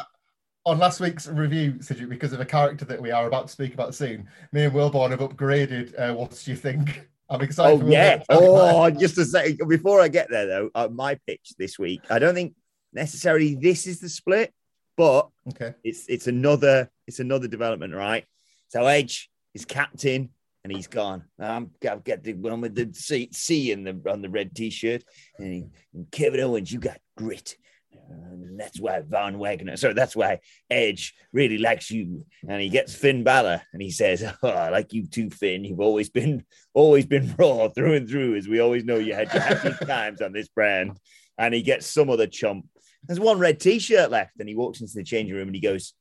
on 0.66 0.78
last 0.78 1.00
week's 1.00 1.28
review, 1.28 1.82
Sidgwick, 1.82 2.10
because 2.10 2.34
of 2.34 2.40
a 2.40 2.46
character 2.46 2.86
that 2.86 3.02
we 3.02 3.12
are 3.12 3.28
about 3.28 3.48
to 3.48 3.54
speak 3.54 3.74
about 3.74 3.96
soon, 3.96 4.28
me 4.52 4.66
and 4.66 4.74
Wilborn 4.74 5.10
have 5.12 5.22
upgraded. 5.22 6.00
Uh, 6.00 6.14
what 6.14 6.40
do 6.44 6.52
you 6.52 6.58
think? 6.58 7.08
I'm 7.30 7.42
excited. 7.42 7.82
Oh, 7.82 7.88
yeah. 7.88 8.18
to 8.18 8.26
talk 8.26 8.28
about 8.28 8.92
it. 8.92 8.96
Oh, 8.96 9.00
just 9.00 9.16
to 9.16 9.26
say 9.26 9.58
Before 9.68 10.02
I 10.02 10.10
get 10.10 10.30
there, 10.30 10.46
though, 10.46 10.70
uh, 10.76 10.90
my 10.92 11.18
pitch 11.26 11.54
this 11.58 11.80
week, 11.80 12.02
I 12.10 12.20
don't 12.20 12.36
think 12.36 12.54
necessarily 12.94 13.56
this 13.56 13.88
is 13.88 14.02
the 14.02 14.10
split, 14.10 14.54
but 14.98 15.30
Okay. 15.50 15.74
it's 15.84 16.06
it's 16.08 16.28
another 16.28 16.90
it's 17.08 17.20
another 17.20 17.48
development, 17.48 17.94
right? 17.94 18.26
So 18.70 18.86
Edge 18.86 19.30
is 19.54 19.66
captain 19.66 20.30
and 20.64 20.72
he's 20.72 20.88
gone. 20.88 21.24
Um, 21.40 21.72
I'm 21.84 21.90
I've 21.92 22.04
got 22.04 22.24
the 22.24 22.34
one 22.34 22.62
with 22.62 22.76
the 22.76 22.90
C, 22.94 23.30
C 23.32 23.72
in 23.72 23.84
the 23.84 24.00
on 24.10 24.22
the 24.22 24.30
red 24.30 24.56
t-shirt, 24.56 25.04
and, 25.40 25.54
he, 25.54 25.66
and 25.94 26.10
Kevin 26.12 26.40
Owens, 26.40 26.72
you 26.72 26.80
got 26.80 27.00
grit. 27.18 27.58
And 28.10 28.60
that's 28.60 28.80
why 28.80 29.02
Von 29.02 29.38
Wagner, 29.40 29.78
so 29.78 29.94
that's 29.94 30.16
why 30.16 30.40
Edge 30.70 31.14
really 31.32 31.58
likes 31.58 31.90
you. 31.92 32.26
And 32.48 32.62
he 32.62 32.70
gets 32.70 32.94
Finn 32.94 33.24
Balor 33.24 33.62
and 33.72 33.82
he 33.82 33.90
says, 33.92 34.24
oh, 34.44 34.50
I 34.50 34.70
like 34.70 34.92
you 34.94 35.08
too, 35.08 35.30
Finn. 35.30 35.64
You've 35.64 35.80
always 35.80 36.10
been 36.10 36.44
always 36.74 37.06
been 37.06 37.34
raw 37.40 37.70
through 37.70 37.94
and 37.96 38.10
through, 38.10 38.36
as 38.36 38.48
we 38.48 38.60
always 38.60 38.84
know 38.84 38.98
you 38.98 39.14
had 39.14 39.32
your 39.34 39.42
happy 39.42 39.74
times 39.86 40.22
on 40.22 40.34
this 40.34 40.50
brand. 40.50 40.98
And 41.38 41.54
he 41.54 41.62
gets 41.62 41.88
some 41.88 42.10
other 42.10 42.28
chump. 42.28 42.68
There's 43.08 43.20
one 43.20 43.40
red 43.40 43.60
t-shirt 43.60 44.12
left, 44.12 44.40
and 44.40 44.48
he 44.48 44.56
walks 44.56 44.82
into 44.82 44.94
the 44.94 45.04
changing 45.04 45.36
room 45.36 45.48
and 45.48 45.56
he 45.56 45.62
goes, 45.62 45.94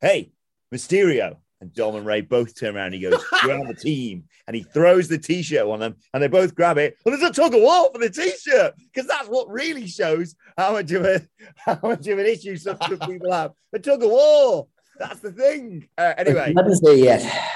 Hey, 0.00 0.32
Mysterio. 0.74 1.36
And 1.60 1.74
Dom 1.74 1.96
and 1.96 2.06
Rey 2.06 2.20
both 2.20 2.58
turn 2.58 2.76
around. 2.76 2.86
And 2.86 2.94
he 2.94 3.00
goes, 3.00 3.20
You're 3.42 3.58
on 3.58 3.66
the 3.66 3.74
team. 3.74 4.24
And 4.46 4.54
he 4.54 4.62
throws 4.62 5.08
the 5.08 5.18
t 5.18 5.42
shirt 5.42 5.66
on 5.66 5.80
them 5.80 5.96
and 6.14 6.22
they 6.22 6.28
both 6.28 6.54
grab 6.54 6.78
it. 6.78 6.96
And 7.04 7.12
there's 7.12 7.28
a 7.28 7.32
tug 7.32 7.54
of 7.54 7.60
war 7.60 7.90
for 7.92 7.98
the 7.98 8.10
t 8.10 8.30
shirt 8.30 8.74
because 8.76 9.08
that's 9.08 9.28
what 9.28 9.50
really 9.50 9.88
shows 9.88 10.36
how 10.56 10.72
much 10.72 10.92
of 10.92 11.04
a 11.04 11.20
how 11.56 11.78
much 11.82 12.06
of 12.06 12.18
an 12.18 12.26
issue 12.26 12.56
some 12.56 12.78
people 12.78 13.32
have. 13.32 13.52
A 13.72 13.78
tug 13.78 14.02
of 14.04 14.10
war. 14.10 14.68
That's 14.98 15.20
the 15.20 15.32
thing. 15.32 15.88
Uh, 15.96 16.14
anyway, 16.16 16.54
say 16.72 17.00
yet. 17.00 17.50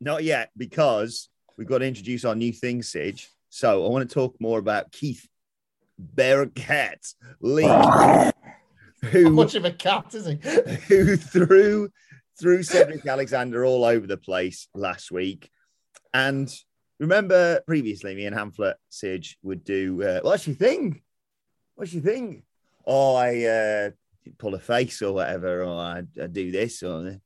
not 0.00 0.24
yet 0.24 0.50
because 0.56 1.28
we've 1.56 1.66
got 1.66 1.78
to 1.78 1.86
introduce 1.86 2.24
our 2.24 2.34
new 2.34 2.52
thing, 2.52 2.82
Sidge. 2.82 3.30
So 3.48 3.86
I 3.86 3.88
want 3.88 4.08
to 4.08 4.14
talk 4.14 4.36
more 4.40 4.58
about 4.58 4.92
Keith 4.92 5.26
Bearcat 5.98 7.06
Lee, 7.40 8.32
who 9.10 9.30
much 9.30 9.54
of 9.54 9.64
a 9.64 9.70
cat 9.70 10.14
is 10.14 10.26
he? 10.26 10.34
who 10.88 11.16
threw 11.16 11.88
threw 12.38 12.62
Cedric 12.62 13.06
Alexander 13.06 13.64
all 13.64 13.84
over 13.84 14.06
the 14.06 14.16
place 14.16 14.68
last 14.74 15.12
week. 15.12 15.50
And 16.12 16.52
remember 16.98 17.60
previously, 17.66 18.14
me 18.14 18.26
and 18.26 18.34
Hamflett 18.34 18.74
Sidge 18.90 19.38
would 19.42 19.64
do 19.64 20.02
uh, 20.02 20.20
what's 20.22 20.46
your 20.46 20.56
thing? 20.56 21.02
What's 21.76 21.92
your 21.92 22.02
thing? 22.02 22.42
Oh, 22.86 23.14
I 23.14 23.44
uh, 23.44 23.90
pull 24.38 24.54
a 24.54 24.58
face 24.58 25.00
or 25.02 25.12
whatever, 25.12 25.62
or 25.62 25.80
I, 25.80 26.02
I 26.20 26.26
do 26.26 26.50
this 26.50 26.82
or 26.82 27.20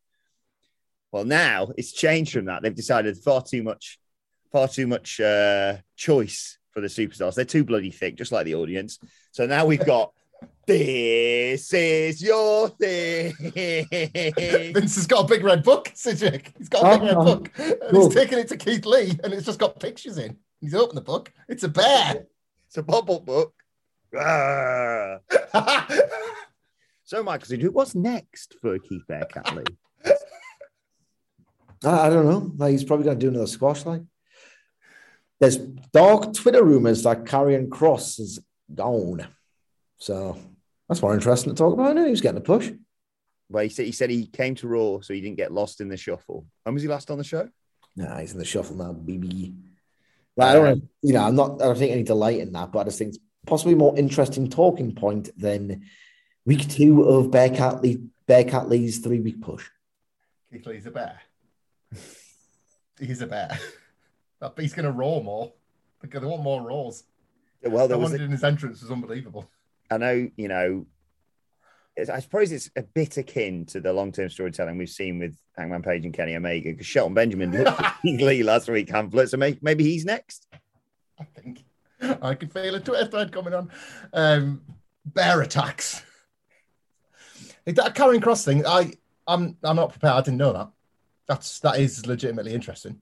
well, 1.11 1.25
now 1.25 1.69
it's 1.77 1.93
changed 1.93 2.33
from 2.33 2.47
that. 2.47 2.63
They've 2.63 2.75
decided 2.75 3.17
far 3.19 3.43
too 3.43 3.63
much, 3.63 3.99
far 4.53 4.69
too 4.69 4.87
much 4.87 5.21
uh, 5.21 5.79
choice 5.97 6.59
for 6.79 6.83
the 6.83 6.87
superstars. 6.89 7.35
They're 7.35 7.45
too 7.45 7.65
bloody 7.65 7.91
thick, 7.91 8.17
just 8.17 8.31
like 8.33 8.45
the 8.45 8.55
audience. 8.55 8.99
So 9.33 9.47
now 9.47 9.67
we've 9.67 9.85
got 9.85 10.13
this 10.67 11.73
is 11.73 12.23
your 12.23 12.69
thing. 12.69 13.33
Vince 13.53 14.95
has 14.97 15.07
got 15.07 15.25
a 15.25 15.29
big 15.29 15.43
red 15.43 15.65
book, 15.65 15.91
Sidgwick. 15.95 16.53
He's 16.59 16.69
got 16.69 16.85
a 16.85 16.99
big 16.99 17.09
red 17.09 17.17
Oh, 17.17 17.25
book. 17.25 17.51
And 17.59 17.77
cool. 17.91 18.05
he's 18.07 18.15
taken 18.15 18.39
it 18.39 18.49
to 18.49 18.57
Keith 18.57 18.87
Lee 18.87 19.19
and 19.25 19.33
it's 19.33 19.47
just 19.47 19.59
got 19.59 19.81
pictures 19.81 20.19
in. 20.19 20.37
He's 20.61 20.75
opened 20.75 20.99
the 20.99 21.03
book. 21.03 21.33
It's 21.49 21.65
a 21.65 21.69
bear. 21.69 22.27
It's 22.67 22.77
a 22.77 22.83
bubble 22.83 23.21
book. 23.21 23.55
So, 27.05 27.23
Michael, 27.23 27.47
Sidge, 27.47 27.71
what's 27.73 27.95
next 27.95 28.57
for 28.61 28.79
Keith 28.79 29.01
Bearcat 29.09 29.57
Lee? 29.57 29.65
I, 31.83 32.07
I 32.07 32.11
don't 32.11 32.27
know. 32.27 32.53
Like 32.59 32.73
he's 32.73 32.85
probably 32.85 33.07
going 33.07 33.19
to 33.19 33.25
do 33.25 33.31
another 33.31 33.47
squash. 33.47 33.87
Like 33.87 34.03
there's 35.41 35.57
dark 35.57 36.35
Twitter 36.35 36.65
rumors 36.65 37.03
that 37.05 37.25
Karrion 37.25 37.69
Kross 37.69 38.19
is 38.21 38.41
gone. 38.75 39.27
So 39.99 40.39
that's 40.89 41.03
more 41.03 41.15
interesting 41.15 41.55
to 41.55 41.59
talk 41.59 41.75
about. 41.75 41.91
I 41.91 41.93
know 41.93 42.07
he's 42.07 42.21
getting 42.21 42.39
a 42.39 42.43
push. 42.43 42.73
Well, 43.51 43.63
he 43.63 43.69
said 43.69 43.87
he 43.87 43.93
said 43.93 44.11
he 44.11 44.27
came 44.27 44.55
to 44.57 44.69
Raw 44.69 45.01
so 45.01 45.15
he 45.15 45.21
didn't 45.21 45.37
get 45.37 45.53
lost 45.53 45.81
in 45.81 45.89
the 45.89 45.97
shuffle. 45.97 46.47
When 46.65 46.75
was 46.75 46.83
he 46.83 46.89
last 46.89 47.11
on 47.11 47.19
the 47.19 47.25
show? 47.25 47.49
Nah, 47.97 48.19
he's 48.19 48.33
in 48.33 48.39
the 48.39 48.45
shuffle 48.45 48.77
now, 48.77 48.93
baby. 48.93 49.55
Like, 50.37 50.51
I 50.51 50.53
don't, 50.53 50.67
uh, 50.67 50.87
you 51.03 51.13
know, 51.15 51.25
I'm 51.25 51.35
not. 51.35 51.61
I 51.61 51.65
don't 51.65 51.79
think 51.79 51.93
any 51.93 52.05
delight 52.05 52.39
in 52.39 52.53
that, 52.53 52.71
but 52.71 52.81
I 52.81 52.85
just 52.85 52.99
think 52.99 53.15
it's 53.15 53.25
possibly 53.47 53.75
more 53.75 53.97
interesting 53.99 54.49
talking 54.49 54.95
point 54.95 55.31
than 55.37 55.85
week 56.45 56.69
two 56.69 57.03
of 57.03 57.31
Bearcat 57.31 57.83
Lee, 57.83 57.99
Bearcat 58.27 58.69
Lee's 58.69 58.99
three 58.99 59.21
week 59.21 59.41
push. 59.41 59.67
Keith 60.53 60.67
Lee's 60.67 60.87
a 60.87 60.91
bear. 60.91 61.21
He's 63.01 63.23
a 63.23 63.27
bear. 63.27 63.59
That 64.41 64.55
he's 64.59 64.73
going 64.73 64.87
to 64.87 64.93
roar 64.93 65.23
more. 65.23 65.53
Because 66.01 66.21
They 66.21 66.27
want 66.29 66.43
more 66.43 66.63
roars. 66.63 67.05
Well, 67.63 67.89
The 67.89 67.95
there 67.95 67.99
was. 67.99 68.13
one 68.13 68.21
A, 68.21 68.25
in 68.25 68.31
his 68.31 68.45
entrance 68.45 68.83
was 68.83 68.91
unbelievable. 68.91 69.51
I 69.91 69.99
know, 69.99 70.29
you 70.37 70.49
know. 70.49 70.87
I 72.13 72.21
suppose 72.21 72.53
it's 72.53 72.71
a 72.77 72.83
bit 72.83 73.17
akin 73.17 73.67
to 73.67 73.81
the 73.81 73.93
long-term 73.93 74.29
storytelling 74.29 74.79
we've 74.79 74.89
seen 74.89 75.19
with 75.19 75.37
Hangman 75.57 75.83
Page 75.83 76.05
and 76.05 76.15
Kenny 76.15 76.37
Omega 76.37 76.71
because 76.71 76.87
Shelton 76.87 77.13
Benjamin 77.15 77.51
looked 77.51 77.81
at 77.81 77.97
Lee 78.05 78.45
last 78.45 78.69
week, 78.69 78.89
Hamflett. 78.89 79.31
So 79.31 79.37
maybe, 79.37 79.59
maybe 79.63 79.83
he's 79.83 80.05
next. 80.05 80.47
I 81.19 81.25
think. 81.25 81.65
I 82.23 82.35
can 82.35 82.49
feel 82.51 82.77
a 82.77 82.81
Twitter 82.81 83.07
thread 83.07 83.33
coming 83.33 83.53
on. 83.53 83.73
Um, 84.13 84.63
bear 85.05 85.41
attacks. 85.43 86.03
That 87.65 87.97
Karrion 87.97 88.21
Kross 88.21 88.45
thing, 88.45 88.65
I, 88.65 88.93
I'm, 89.27 89.57
I'm 89.65 89.75
not 89.75 89.91
prepared. 89.91 90.13
I 90.15 90.21
didn't 90.21 90.39
know 90.39 90.53
that. 90.53 90.69
That's 91.27 91.59
that 91.61 91.81
is 91.81 92.07
legitimately 92.07 92.55
interesting. 92.55 93.01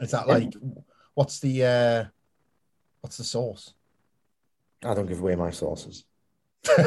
Is 0.00 0.10
that 0.10 0.28
like, 0.28 0.52
what's 1.14 1.40
the, 1.40 1.64
uh, 1.64 2.04
what's 3.00 3.16
the 3.16 3.24
source? 3.24 3.74
I 4.84 4.94
don't 4.94 5.06
give 5.06 5.20
away 5.20 5.36
my 5.36 5.50
sources. 5.50 6.04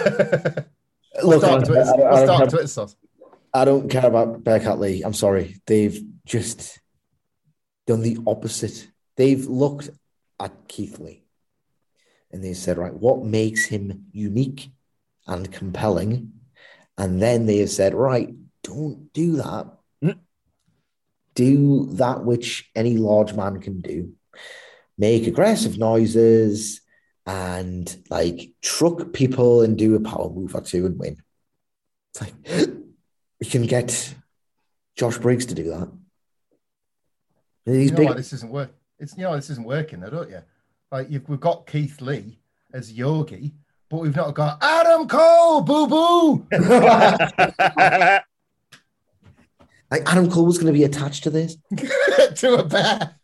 Look, 1.23 1.43
I 1.43 1.59
Twitter, 1.59 2.07
I 2.07 2.21
I 2.21 2.25
don't 2.25 2.38
care, 2.38 2.47
Twitter 2.47 2.67
source? 2.67 2.95
I 3.53 3.65
don't 3.65 3.89
care 3.89 4.05
about 4.05 4.43
Bearcat 4.43 4.79
Lee. 4.79 5.01
I'm 5.01 5.13
sorry. 5.13 5.57
They've 5.65 6.01
just 6.25 6.79
done 7.88 8.01
the 8.01 8.19
opposite. 8.27 8.88
They've 9.17 9.45
looked 9.45 9.89
at 10.39 10.67
Keith 10.67 10.99
Lee 10.99 11.23
and 12.31 12.43
they 12.43 12.53
said, 12.53 12.77
right, 12.77 12.93
what 12.93 13.23
makes 13.23 13.65
him 13.65 14.05
unique 14.12 14.69
and 15.27 15.51
compelling? 15.51 16.33
And 16.97 17.21
then 17.21 17.45
they 17.45 17.57
have 17.57 17.71
said, 17.71 17.93
right, 17.93 18.29
don't 18.63 19.12
do 19.13 19.38
that. 19.38 19.67
Do 21.39 21.86
that 21.93 22.25
which 22.25 22.69
any 22.75 22.97
large 22.97 23.34
man 23.34 23.62
can 23.62 23.80
do. 23.80 24.12
Make 24.97 25.25
aggressive 25.25 25.78
noises 25.78 26.82
and 27.25 28.04
like 28.10 28.52
truck 28.62 29.13
people 29.13 29.62
and 29.62 29.78
do 29.78 29.95
a 29.95 30.02
power 30.02 30.30
move 30.30 30.54
or 30.54 30.60
two 30.60 30.86
and 30.86 30.99
win. 30.99 31.15
It's 32.12 32.21
like 32.21 32.34
we 33.39 33.45
can 33.45 33.67
get 33.67 34.13
Josh 34.97 35.17
Briggs 35.17 35.45
to 35.45 35.56
do 35.56 35.69
that. 35.69 35.89
He's 37.63 37.86
you 37.86 37.91
know 37.91 37.97
big. 37.97 38.08
why 38.10 38.15
this 38.15 38.34
isn't 38.34 38.52
work. 38.52 38.71
It's 38.99 39.15
you 39.15 39.23
know 39.23 39.30
why 39.30 39.38
this 39.38 39.49
isn't 39.49 39.65
working, 39.65 40.02
though, 40.02 40.10
don't 40.10 40.30
you? 40.30 40.41
Like 40.91 41.10
you've, 41.10 41.30
we've 41.30 41.39
got 41.39 41.67
Keith 41.67 42.02
Lee 42.02 42.38
as 42.73 42.91
Yogi, 42.91 43.54
but 43.89 44.02
we've 44.02 44.13
not 44.13 44.36
got 44.36 44.62
Adam 44.62 45.08
Cole, 45.08 45.62
boo 45.62 45.88
boo. 45.88 46.47
Like 49.91 50.04
Adam 50.12 50.30
Cole 50.30 50.45
was 50.45 50.58
going 50.58 50.71
to 50.71 50.78
be 50.78 50.84
attached 50.84 51.23
to 51.23 51.30
this. 51.30 51.58
to 52.36 52.56
a 52.56 52.63
bear. 52.63 53.15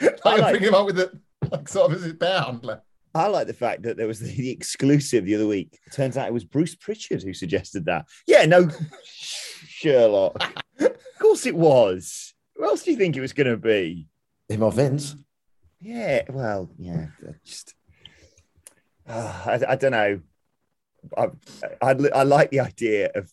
I 0.00 0.10
I 0.24 0.36
like- 0.36 0.52
bring 0.58 0.68
him 0.68 0.74
out 0.74 0.86
with 0.86 0.98
it, 1.00 1.10
like 1.50 1.68
sort 1.68 1.90
of 1.92 1.96
as 1.98 2.10
a 2.10 2.14
bear 2.14 2.40
handler. 2.40 2.82
I 3.14 3.28
like 3.28 3.46
the 3.46 3.54
fact 3.54 3.82
that 3.84 3.96
there 3.96 4.06
was 4.06 4.20
the, 4.20 4.26
the 4.26 4.50
exclusive 4.50 5.24
the 5.24 5.34
other 5.36 5.46
week. 5.46 5.78
It 5.86 5.92
turns 5.94 6.18
out 6.18 6.28
it 6.28 6.34
was 6.34 6.44
Bruce 6.44 6.74
Pritchard 6.74 7.22
who 7.22 7.32
suggested 7.32 7.86
that. 7.86 8.06
Yeah, 8.26 8.44
no, 8.44 8.68
Sherlock. 9.14 10.42
of 10.80 11.18
course 11.18 11.46
it 11.46 11.56
was. 11.56 12.34
Who 12.56 12.64
else 12.64 12.82
do 12.82 12.90
you 12.90 12.96
think 12.98 13.16
it 13.16 13.20
was 13.22 13.32
going 13.32 13.46
to 13.46 13.56
be? 13.56 14.06
Him 14.48 14.62
or 14.62 14.70
Vince. 14.70 15.16
Yeah, 15.80 16.22
well, 16.28 16.70
yeah, 16.78 17.06
just 17.44 17.74
uh, 19.08 19.42
I, 19.46 19.72
I 19.72 19.76
don't 19.76 19.92
know. 19.92 20.20
I, 21.16 21.26
I 21.82 21.90
I 22.14 22.22
like 22.24 22.50
the 22.50 22.60
idea 22.60 23.10
of 23.14 23.30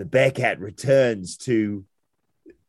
the 0.00 0.06
Bearcat 0.06 0.58
returns 0.60 1.36
to 1.36 1.84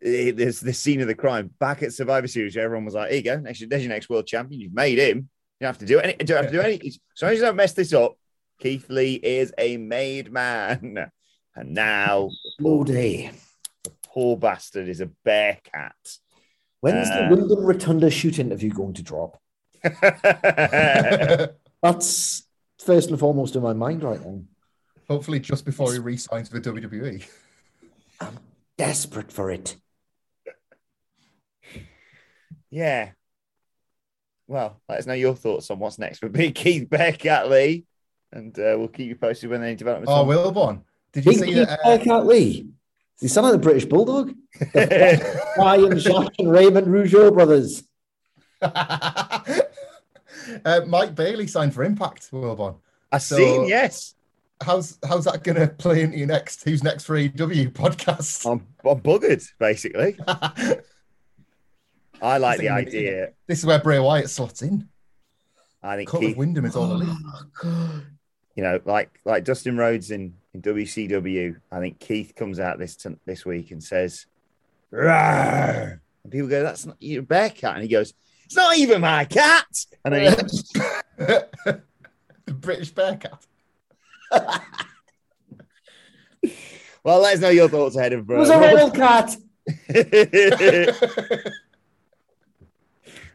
there's 0.02 0.60
the 0.60 0.74
scene 0.74 1.00
of 1.00 1.08
the 1.08 1.16
crime 1.16 1.50
back 1.60 1.82
at 1.82 1.94
Survivor 1.94 2.28
Series. 2.28 2.58
Where 2.58 2.66
everyone 2.66 2.84
was 2.84 2.94
like, 2.94 3.10
"Here 3.10 3.18
you 3.20 3.24
go, 3.24 3.40
next, 3.40 3.64
there's 3.70 3.84
your 3.84 3.94
next 3.94 4.10
world 4.10 4.28
champion. 4.28 4.60
You've 4.60 4.74
made 4.74 5.00
him. 5.00 5.18
You 5.18 5.26
don't 5.62 5.70
have 5.70 5.78
to 5.78 5.86
do 5.86 6.00
any. 6.00 6.14
Don't 6.16 6.44
have 6.44 6.52
to 6.52 6.58
do 6.58 6.60
any. 6.62 6.92
So 7.16 7.28
as 7.28 7.38
you 7.38 7.46
don't 7.46 7.56
mess 7.56 7.72
this 7.72 7.94
up, 7.94 8.18
Keith 8.60 8.90
Lee 8.90 9.14
is 9.14 9.54
a 9.58 9.78
made 9.78 10.30
man, 10.30 11.10
and 11.56 11.74
now 11.74 12.32
day. 12.86 13.32
the 13.86 13.92
poor 14.08 14.36
bastard 14.36 14.90
is 14.90 15.00
a 15.00 15.10
Bearcat. 15.24 16.18
When's 16.82 17.10
Uh, 17.10 17.30
the 17.30 17.36
Wyndham 17.36 17.64
Rotunda 17.64 18.10
shoot 18.10 18.40
interview 18.40 18.72
going 18.72 18.96
to 18.96 19.04
drop? 19.04 19.40
That's 21.82 22.46
first 22.80 23.10
and 23.10 23.18
foremost 23.20 23.56
in 23.56 23.62
my 23.62 23.74
mind 23.74 24.04
right 24.04 24.20
now. 24.20 24.42
Hopefully, 25.12 25.42
just 25.42 25.66
before 25.66 25.92
he 25.92 26.00
re-signs 26.00 26.48
for 26.48 26.62
WWE. 26.62 27.22
I'm 28.22 28.40
desperate 28.78 29.30
for 29.30 29.52
it. 29.52 29.76
Yeah. 32.70 33.10
Well, 34.48 34.80
let 34.88 35.00
us 35.00 35.06
know 35.06 35.14
your 35.14 35.36
thoughts 35.36 35.70
on 35.70 35.80
what's 35.80 36.00
next 36.00 36.20
for 36.20 36.30
Big 36.40 36.56
Keith 36.56 36.90
Bearcat 36.90 37.50
Lee, 37.50 37.84
and 38.32 38.58
uh, 38.58 38.76
we'll 38.78 38.88
keep 38.88 39.10
you 39.10 39.18
posted 39.18 39.50
when 39.50 39.62
any 39.64 39.76
developments. 39.76 40.10
Oh, 40.10 40.22
on- 40.22 40.28
Wilborn. 40.30 40.82
Did 41.12 41.26
you 41.26 41.32
Big 41.34 41.40
see 41.42 41.46
Keith 41.48 41.68
that? 41.68 41.80
Uh, 41.84 41.98
Bearcat 41.98 42.26
Lee. 42.26 42.62
Does 42.62 42.72
he 43.20 43.28
sound 43.28 43.48
like 43.48 43.52
the 43.52 43.60
British 43.60 43.84
Bulldog? 43.84 44.34
Ryan 45.58 46.00
Jack 46.00 46.30
and 46.40 46.50
Raymond 46.50 46.88
Rougeau 46.88 47.34
brothers. 47.34 47.84
uh, 48.62 49.42
Mike 50.88 51.16
Bailey 51.16 51.48
signed 51.48 51.74
for 51.74 51.84
Impact, 51.84 52.32
Wilborn. 52.32 52.78
I 53.12 53.18
So- 53.18 53.36
seen, 53.36 53.68
yes. 53.68 54.16
How's 54.62 54.98
how's 55.08 55.26
that 55.26 55.44
going 55.44 55.58
to 55.58 55.68
play 55.68 56.02
into 56.04 56.18
your 56.18 56.28
next 56.28 56.64
Who's 56.64 56.84
Next 56.84 57.06
for 57.06 57.16
AEW 57.18 57.72
podcast? 57.72 58.50
I'm, 58.50 58.66
I'm 58.88 59.00
buggered, 59.02 59.48
basically. 59.60 60.18
I 62.22 62.38
like 62.38 62.60
the 62.60 62.70
idea. 62.70 63.30
This 63.48 63.60
is 63.60 63.66
where 63.66 63.80
Bray 63.80 64.00
Wyatt 64.00 64.30
slots 64.30 64.62
in. 64.62 64.88
I 65.82 65.96
think 65.96 66.10
Cut 66.10 66.22
Keith, 66.22 66.38
Wyndham 66.38 66.66
is 66.66 66.76
all 66.76 66.92
elite. 66.92 67.10
Oh, 67.10 67.44
God. 67.62 68.06
you 68.56 68.64
know, 68.64 68.80
like 68.86 69.20
like 69.26 69.44
Dustin 69.44 69.78
Rhodes 69.78 70.12
in, 70.12 70.36
in 70.54 70.62
WCW. 70.62 71.60
I 71.72 71.80
think 71.80 72.00
Keith 72.00 72.34
comes 72.36 72.60
out 72.60 72.78
this 72.78 72.96
t- 72.96 73.18
this 73.26 73.46
week 73.46 73.72
and 73.72 73.84
says, 73.84 74.28
"Rawr," 74.94 76.00
and 76.24 76.32
people 76.32 76.48
go, 76.48 76.62
"That's 76.62 76.86
not 76.86 76.98
your 77.00 77.24
bear 77.24 77.50
cat," 77.50 77.74
and 77.74 77.84
he 77.84 77.90
goes, 77.90 78.14
"It's 78.46 78.56
not 78.56 78.78
even 78.78 79.02
my 79.02 79.26
cat." 79.26 79.66
And 80.06 80.14
then 80.14 80.38
he, 80.50 80.60
the 82.46 82.54
British 82.54 82.92
Bearcat. 82.92 83.44
well, 87.04 87.22
let 87.22 87.36
us 87.36 87.40
know 87.40 87.50
your 87.50 87.70
thoughts 87.70 87.96
ahead 87.96 88.14
of. 88.14 88.30
It 88.30 88.38
was 88.38 88.50
a 88.50 88.60
real 88.60 88.92
cat. 88.92 89.36